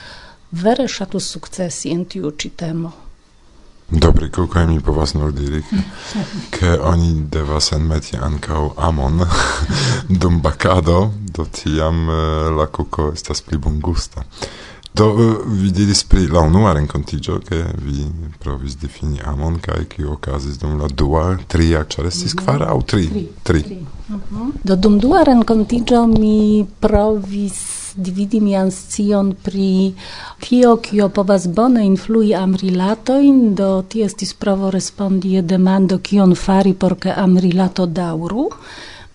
vere 0.64 0.88
ŝatus 0.88 1.30
sukcesi 1.34 1.92
en 1.94 2.04
tiu 2.04 2.30
ĉi 2.30 2.50
temo. 2.62 2.90
Dobre, 3.90 4.28
kukaj 4.30 4.66
mi 4.66 4.80
po 4.80 4.92
was 4.94 5.14
nur 5.14 5.32
diri, 5.34 5.62
ke 6.54 6.76
oni 6.92 7.12
devas 7.36 7.72
enmeti 7.72 8.16
ankaŭ 8.16 8.62
amon 8.88 9.24
dum 10.22 10.40
bakado, 10.42 11.10
do 11.36 11.44
tiam 11.44 12.04
eh, 12.10 12.50
la 12.58 12.66
kuko 12.66 13.10
estas 13.12 13.42
pli 13.42 13.58
bongusta. 13.58 14.22
Do 14.94 15.06
eh, 15.10 15.36
vi 15.46 15.70
diris 15.70 16.04
pri 16.04 16.26
la 16.26 16.40
unua 16.40 16.72
renkontiĝo 16.72 17.38
ke 17.48 17.64
vi 17.84 18.06
provis 18.38 18.76
difini 18.76 19.20
amon 19.24 19.58
kaj 19.62 19.84
kio 19.94 20.12
okazis 20.12 20.58
dum 20.58 20.78
la 20.80 20.88
dua, 20.88 21.24
tria, 21.48 21.84
ĉar 21.84 22.06
estis 22.10 22.34
kvar 22.34 22.66
aŭ 22.66 22.80
tri? 22.82 23.06
Tri. 23.08 23.26
tri. 23.42 23.62
tri. 23.62 23.78
Uh 24.08 24.16
-huh. 24.30 24.50
Do 24.64 24.76
dum 24.76 24.98
dua 24.98 25.22
renkontiĝo 25.22 26.06
mi 26.06 26.66
provis 26.80 27.80
dividi 27.94 28.40
mian 28.40 28.70
scion 28.70 29.34
pri 29.42 29.94
tio, 30.40 30.76
kio 30.76 31.08
povas 31.08 31.48
bone 31.48 31.84
influi 31.86 32.34
amrilatojn, 32.34 33.54
do 33.54 33.82
tie 33.88 34.04
estis 34.04 34.34
provo 34.34 34.70
respondi 34.70 35.32
je 35.32 35.42
demando 35.42 35.98
kion 35.98 36.34
fari 36.34 36.74
por 36.74 36.98
ke 36.98 37.12
amrilato 37.16 37.86
daŭru. 37.86 38.48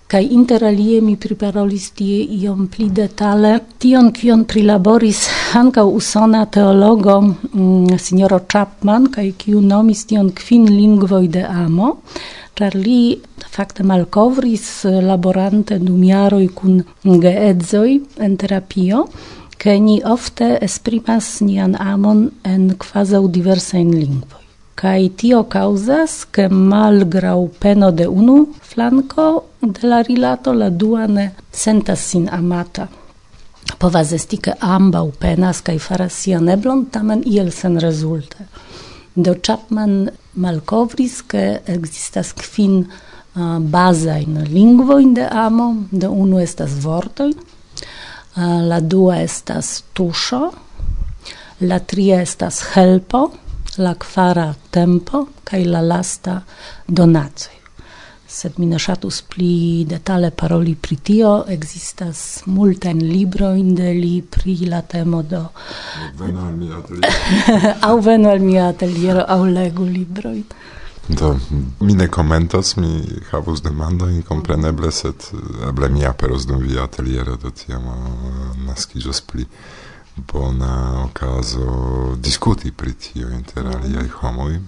Kai 0.08 0.28
interalie 0.38 1.00
mi 1.02 1.15
priparolis 1.18 1.88
tie 1.98 2.20
iom 2.38 2.68
pli 2.70 2.91
detale. 2.94 3.56
Tion 3.82 4.12
kion 4.13 4.44
prilaboris 4.46 5.24
ankaŭ 5.58 5.88
usona 6.00 6.44
teologo 6.46 7.15
mm, 7.22 7.98
signoro 7.98 8.39
Chapman 8.52 9.10
kai 9.15 9.32
kiu 9.38 9.62
nomis 9.65 10.06
tion 10.06 10.30
kvin 10.30 10.70
lingvoj 10.70 11.26
de 11.38 11.44
amo 11.63 11.89
ĉar 12.56 12.78
li 12.86 13.00
fakte 13.56 13.84
malkovris 13.89 14.68
laborante 15.10 15.80
dum 15.88 16.06
jaroj 16.08 16.46
kun 16.60 16.78
geedzoj 17.26 17.89
en 18.28 18.38
terapio 18.44 19.04
ke 19.58 19.76
ni 19.89 19.98
ofte 20.15 20.54
esprimas 20.70 21.36
nian 21.50 21.76
amon 21.91 22.26
en 22.54 22.74
kvazaŭ 22.86 23.24
diversajn 23.38 23.94
lingvoj 24.00 24.44
Kai 24.76 25.10
tio 25.16 25.46
causas 25.48 26.26
che 26.32 26.50
malgrau 26.50 27.50
peno 27.60 27.92
de 27.92 28.06
unu 28.06 28.54
flanco 28.60 29.44
de 29.62 29.88
la 29.88 30.02
rilato 30.02 30.52
la 30.52 30.70
duane 30.70 31.36
sentas 31.50 32.00
sin 32.00 32.28
amata. 32.30 32.90
Povas 33.78 34.12
esti 34.12 34.38
che 34.38 34.54
u 34.60 35.12
penas 35.18 35.62
kai 35.62 35.80
faras 35.80 36.14
sian 36.14 36.50
eblon, 36.50 36.90
tamen 36.90 37.24
iel 37.26 37.52
sen 37.52 37.80
rezulte. 37.80 38.48
Do 39.14 39.36
Chapman 39.42 40.10
malkovris 40.34 41.22
che 41.26 41.62
existas 41.66 42.34
kvin 42.34 42.86
uh, 43.36 44.44
lingvo 44.48 45.00
inde 45.00 45.22
de 45.22 45.28
amo, 45.32 45.88
de 45.92 46.08
unu 46.08 46.40
estas 46.40 46.72
vortoj, 46.72 47.32
uh, 47.32 48.62
la 48.68 48.80
dua 48.80 49.22
estas 49.22 49.84
tuŝo, 49.94 50.52
la 51.62 51.80
tria 51.80 52.22
estas 52.22 52.62
helpo, 52.76 53.32
la 53.78 53.94
kvara 53.96 54.54
tempo 54.72 55.28
kaj 55.44 55.66
la 55.66 55.82
lasta 55.82 56.42
donaco. 56.88 57.56
Sed 58.36 58.58
mi 58.60 58.66
ne 58.66 58.80
ŝatus 58.82 59.22
pli 59.32 59.86
detale 59.88 60.32
paroli 60.32 60.74
pri 60.76 60.96
tio, 61.08 61.30
ekzistas 61.56 62.20
multajn 62.52 63.04
librojn 63.08 63.70
de 63.78 63.94
li 63.96 64.16
pri 64.36 64.56
la 64.72 64.82
temo 64.82 65.22
do... 65.24 65.44
Venu 66.20 66.42
al 66.48 66.58
mia 66.58 66.80
ateliero. 66.82 67.76
aŭ 67.90 67.94
venu 68.08 68.30
al 68.30 68.44
mia 68.44 68.66
ateliero, 68.74 69.24
aŭ 69.36 69.40
legu 69.46 69.86
librojn. 69.86 70.44
Do, 71.08 71.36
mi 71.80 71.94
ne 71.94 72.10
commentos, 72.10 72.74
mi 72.82 72.92
havus 73.30 73.62
demando 73.62 74.10
in 74.10 74.24
compreneble, 74.26 74.92
sed 74.92 75.30
eble 75.70 75.90
mi 75.94 76.04
aperos 76.06 76.48
dum 76.50 76.64
via 76.66 76.90
ateliero, 76.90 77.38
do 77.38 77.54
tiam 77.54 77.86
uh, 77.94 78.56
naskiĝos 78.66 79.22
pli 79.30 79.46
bona 80.15 81.04
okazo 81.06 82.15
diskuti 82.19 82.71
pri 82.71 82.93
tio 82.93 83.30
inter 83.30 83.67
aliaj 83.67 84.08
homoj. 84.08 84.60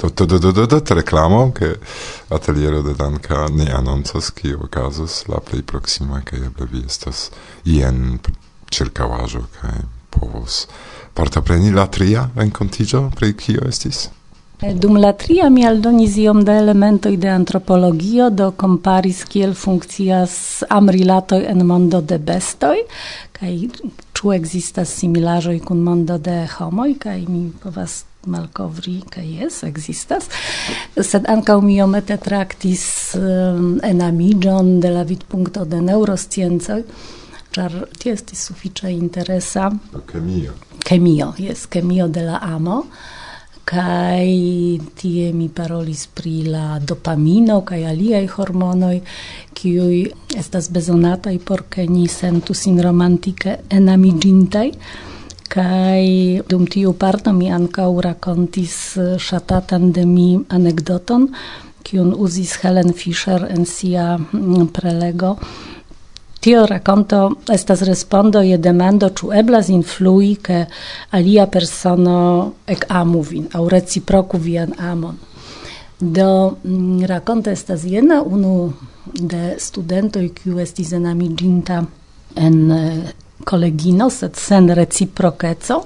To, 0.00 0.10
to, 0.10 0.26
do, 0.26 0.38
do, 0.38 0.52
do, 0.52 0.66
do, 0.66 0.80
reklamo, 0.88 1.52
che 1.52 1.78
ateliero 2.28 2.82
de 2.82 2.94
Danka 2.94 3.48
ne 3.48 3.72
anoncas 3.72 4.30
kio 4.30 4.58
okazos 4.64 5.26
la 5.28 5.40
plej 5.40 5.62
proksima 5.62 6.20
kaj 6.24 6.46
eble 6.46 6.66
vi 6.72 6.84
estas 6.86 7.30
jen 7.64 8.18
ĉirkaŭaĵo 8.70 9.44
kaj 9.60 9.76
povos 10.10 10.66
partopreni 11.14 11.70
la 11.70 11.86
tria 11.86 12.28
renkontiĝo 12.36 13.10
pri 13.16 13.32
kio 13.36 13.68
estis? 13.68 14.08
Eh, 14.62 14.74
dum 14.74 14.96
la 14.96 15.12
tria 15.18 15.48
mi 15.50 15.66
aldonis 15.66 16.16
iom 16.22 16.44
da 16.46 16.54
elementoj 16.54 17.16
de 17.16 17.28
antropologio, 17.28 18.30
do 18.30 18.52
comparis 18.60 19.24
kiel 19.24 19.54
funkcias 19.58 20.62
amrilatoj 20.70 21.42
en 21.50 21.66
mondo 21.66 22.00
de 22.00 22.18
bestoj, 22.18 22.76
kaj 23.34 23.56
ĉu 24.22 24.30
ekzistas 24.36 24.90
similaĵoj 25.00 25.56
kun 25.66 25.80
mondo 25.82 26.14
de 26.22 26.44
homoj 26.54 26.92
kaj 27.02 27.16
mi 27.26 27.40
povas 27.62 28.04
malkovri 28.30 29.00
kaj 29.10 29.24
jes 29.26 29.56
ekzistas. 29.66 30.28
Sed 30.94 31.26
ankaŭ 31.32 31.56
mi 31.64 31.74
iomete 31.80 32.14
traktis 32.22 32.84
um, 33.18 33.80
enamiĝon 33.82 34.76
de 34.84 34.92
la 34.94 35.02
vidpunkto 35.08 35.64
de 35.66 35.80
neurosciencoj 35.88 36.78
ĉar 37.56 37.74
tio 37.98 38.14
estis 38.14 38.46
sufiĉe 38.46 38.92
interesa 38.94 39.72
kemio. 40.12 40.54
Kemio 40.86 41.32
jes 41.42 41.66
kemio 41.66 42.06
de 42.06 42.22
la 42.28 42.38
amo 42.46 42.84
kai 43.64 44.80
tie 44.98 45.32
mi 45.32 45.48
parolis 45.48 46.06
pri 46.14 46.44
la 46.50 46.78
dopamino 46.78 47.60
kai 47.66 47.82
aliaj 47.90 48.26
hormonoj 48.36 48.96
kiuj 49.54 50.10
estas 50.36 50.70
bezonataj 50.70 51.38
por 51.46 51.64
ke 51.68 51.86
ni 51.86 52.08
sentu 52.08 52.54
sin 52.54 52.80
romantike 52.82 53.56
enamiĝintaj 53.70 54.68
kaj 55.52 56.04
dum 56.48 56.64
tiu 56.66 56.92
parto 56.92 57.32
mi 57.32 57.50
ankaŭ 57.52 57.90
rakontis 58.08 58.78
eh, 58.96 59.18
ŝatatan 59.18 59.92
de 59.92 60.06
mi 60.06 60.30
anekdoton, 60.48 61.28
kiun 61.82 62.14
uzis 62.16 62.56
Helen 62.62 62.92
Fisher 62.96 63.44
en 63.50 63.66
sia 63.66 64.16
mm, 64.16 64.72
prelego 64.72 65.36
Tio 66.42 66.66
rakonto 66.66 67.18
estas 67.54 67.82
respondo 67.86 68.40
je 68.42 68.56
demando 68.58 69.08
ĉu 69.18 69.28
eblas 69.40 69.68
influi 69.70 70.32
ke 70.42 70.64
alia 71.18 71.44
persono 71.46 72.16
ekamu 72.66 73.20
vin 73.28 73.44
aŭ 73.54 73.68
reciproku 73.70 74.40
vian 74.42 74.72
amon. 74.90 75.20
Do 76.02 76.56
mm, 76.64 77.04
rakonto 77.06 77.50
estas 77.50 77.84
jena 77.84 78.22
unu 78.26 78.72
de 79.14 79.54
studentoj 79.58 80.24
kiu 80.34 80.58
estis 80.58 80.90
enamiĝinta 80.98 81.76
en 82.42 82.56
kolegino, 83.44 84.08
sed 84.10 84.34
sen 84.36 84.70
reciproceco, 84.74 85.78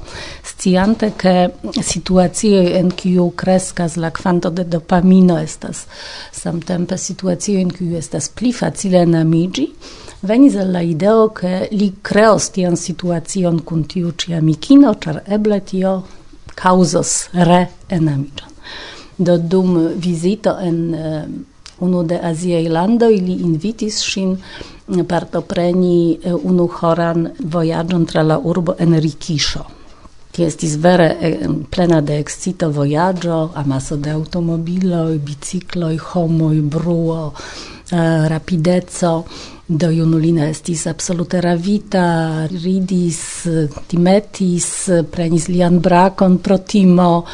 sciante 0.45 1.11
ke 1.21 1.35
situacio 1.83 2.63
en 2.81 2.91
kiu 2.97 3.29
kreskas 3.37 3.99
la 4.01 4.11
kvanto 4.11 4.51
de 4.51 4.65
dopamino 4.65 5.37
estas 5.39 5.85
samtempe 6.33 6.97
situacio 6.97 7.61
en 7.61 7.71
kiu 7.77 7.97
estas 8.01 8.31
pli 8.33 8.53
facile 8.57 9.05
enamiĝi, 9.05 9.69
venis 10.23 10.57
al 10.57 10.73
la 10.73 10.83
ideo 10.83 11.29
che 11.29 11.69
li 11.73 11.93
creos 12.03 12.51
tian 12.57 12.77
situacion 12.77 13.61
kun 13.69 13.85
tiu 13.85 14.17
ci 14.17 14.33
amikino, 14.35 14.97
char 14.97 15.23
eble 15.27 15.61
tio 15.61 15.97
causos 16.55 17.29
re 17.33 17.67
enamigion. 17.89 18.57
Do 19.19 19.39
dum 19.39 19.77
visito 19.97 20.59
en 20.61 20.95
eh, 20.95 21.25
uh, 21.25 21.31
unu 21.79 22.03
de 22.03 22.19
aziaj 22.23 22.69
landoj 22.69 23.15
ili 23.15 23.33
invitis 23.33 24.01
shin 24.05 24.37
eh, 24.37 25.05
partopreni 25.09 26.19
eh, 26.23 26.35
unu 26.35 26.67
horan 26.67 27.29
vojaĝon 27.39 28.07
tra 28.07 28.23
la 28.23 28.39
urbo 28.39 28.75
en 28.79 29.01
Rikisho. 29.01 29.65
Ti 30.33 30.45
estis 30.45 30.75
vere 30.77 31.09
plena 31.71 32.01
de 32.01 32.19
excito 32.21 32.69
vojaĝo, 32.71 33.51
amaso 33.55 33.97
de 33.97 34.11
automobiloj, 34.11 35.19
bicikloj, 35.19 35.97
homoj, 35.97 36.61
bruo, 36.61 37.33
rapideco. 38.29 39.23
Do 39.69 39.89
junulina 39.91 40.51
estis 40.51 40.87
absolute 40.87 41.41
ravita, 41.41 42.47
ridis, 42.53 43.47
timetis, 43.89 44.69
prenis 45.11 45.49
lian 45.49 45.81
brakon 45.81 46.37
pro 46.39 46.59
timo, 46.59 47.25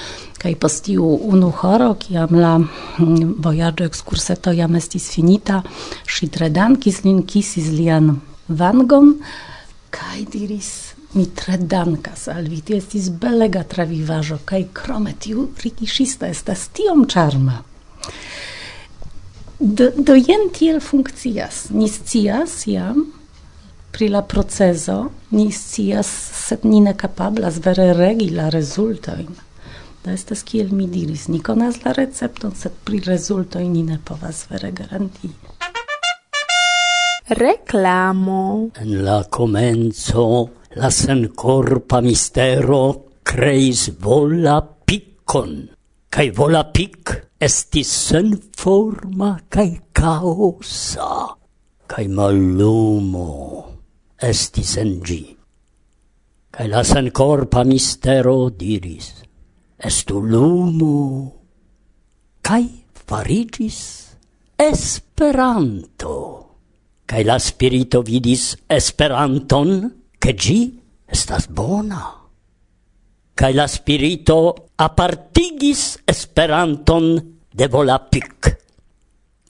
kai 0.43 0.55
postiu 0.59 1.07
unu 1.07 1.53
horo, 1.63 1.93
kiam 2.03 2.35
la 2.35 2.57
mm, 2.59 3.37
vojaĝo 3.45 3.87
ekskurseto 3.87 4.53
jam 4.59 4.75
estis 4.77 5.11
finita, 5.15 5.63
ŝi 6.07 6.29
tre 6.35 6.51
dankis 6.51 7.05
lin, 7.07 7.23
kisis 7.23 7.71
lian 7.71 8.17
vangon 8.49 9.15
kai 9.93 10.25
diris 10.33 10.73
mi 11.13 11.27
tre 11.37 11.59
dankas 11.59 12.29
al 12.33 12.49
vi, 12.49 12.63
ti 12.65 12.79
estis 12.79 13.11
belega 13.23 13.63
travivaĵo 13.69 14.39
kaj 14.49 14.63
krome 14.73 15.13
tiu 15.21 15.51
rikiŝisto 15.63 16.27
estas 16.27 16.69
tiom 16.73 17.05
ĉarma. 17.15 17.59
Do, 19.61 19.91
do 19.95 20.17
jen 20.17 20.49
tiel 20.57 20.81
funkcias. 20.81 21.69
Ni 21.71 21.87
scias 21.93 22.65
jam 22.67 23.05
pri 23.93 24.09
la 24.09 24.23
procezo, 24.27 25.13
ni 25.37 25.51
scias, 25.53 26.09
sed 26.47 26.65
ni 26.65 26.81
ne 26.81 26.97
kapablas 26.99 27.61
vere 27.63 27.93
regi 27.95 28.31
la 28.33 28.49
rezultojn. 28.51 29.29
Da 30.03 30.13
estas 30.13 30.43
kiel 30.43 30.73
mi 30.75 30.89
diris, 30.91 31.29
ni 31.29 31.39
konas 31.41 31.85
la 31.85 31.93
recepton, 31.95 32.55
sed 32.59 32.75
pri 32.85 32.99
rezultoj 33.07 33.63
ni 33.69 33.85
ne 33.87 34.01
povas 34.05 34.47
vere 34.51 34.73
garantii. 34.75 35.31
Reklamo. 37.39 38.71
En 38.83 39.05
la 39.05 39.23
comenzo 39.31 40.25
la 40.75 40.91
senkorpa 40.91 42.01
mistero 42.01 42.83
creis 43.23 43.91
vola 44.01 44.59
piccon, 44.61 45.55
cae 46.11 46.33
vola 46.35 46.65
pic 46.75 47.13
estis 47.39 47.93
sen 48.09 48.35
forma 48.59 49.37
cae 49.49 49.79
caosa, 49.95 51.37
cae 51.87 52.09
mallumo 52.09 53.29
estis 54.23 54.77
en 54.83 54.93
gi. 55.07 55.23
Cae 56.53 56.69
la 56.69 56.83
senkorpa 56.85 57.63
mistero 57.65 58.51
diris, 58.51 59.13
estu 59.83 60.21
lumo, 60.21 61.33
cae 62.41 62.69
farigis 62.95 63.81
Esperanto. 64.57 66.17
Cae 67.05 67.25
la 67.25 67.39
spirito 67.39 68.03
vidis 68.03 68.57
Esperanton, 68.69 69.91
che 70.19 70.35
gi 70.35 70.81
estas 71.07 71.49
bona. 71.49 72.23
kai 73.35 73.55
la 73.55 73.67
spirito 73.67 74.69
apartigis 74.77 75.99
Esperanton 76.07 77.05
de 77.51 77.67
volapic. 77.67 78.59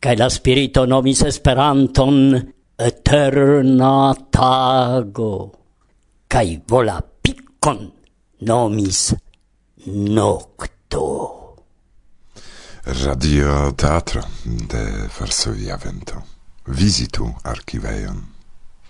kai 0.01 0.17
la 0.17 0.29
spirito 0.29 0.87
nomis 0.87 1.23
Esperanton 1.23 2.17
eterna 2.79 4.15
tago. 4.31 5.53
kai 6.27 6.61
volapicon 6.67 7.93
nomis 8.41 9.15
nocto. 9.85 11.57
Radio 12.85 13.73
Teatro 13.75 14.23
de 14.45 15.09
Varsovia 15.19 15.77
Vento. 15.77 16.23
Visitu 16.67 17.35
archiveion. 17.43 18.23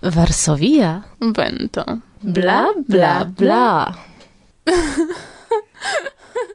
Varsovia 0.01 1.03
Vento. 1.19 2.01
Bla, 2.19 2.73
bla, 2.87 3.25
bla. 3.25 3.97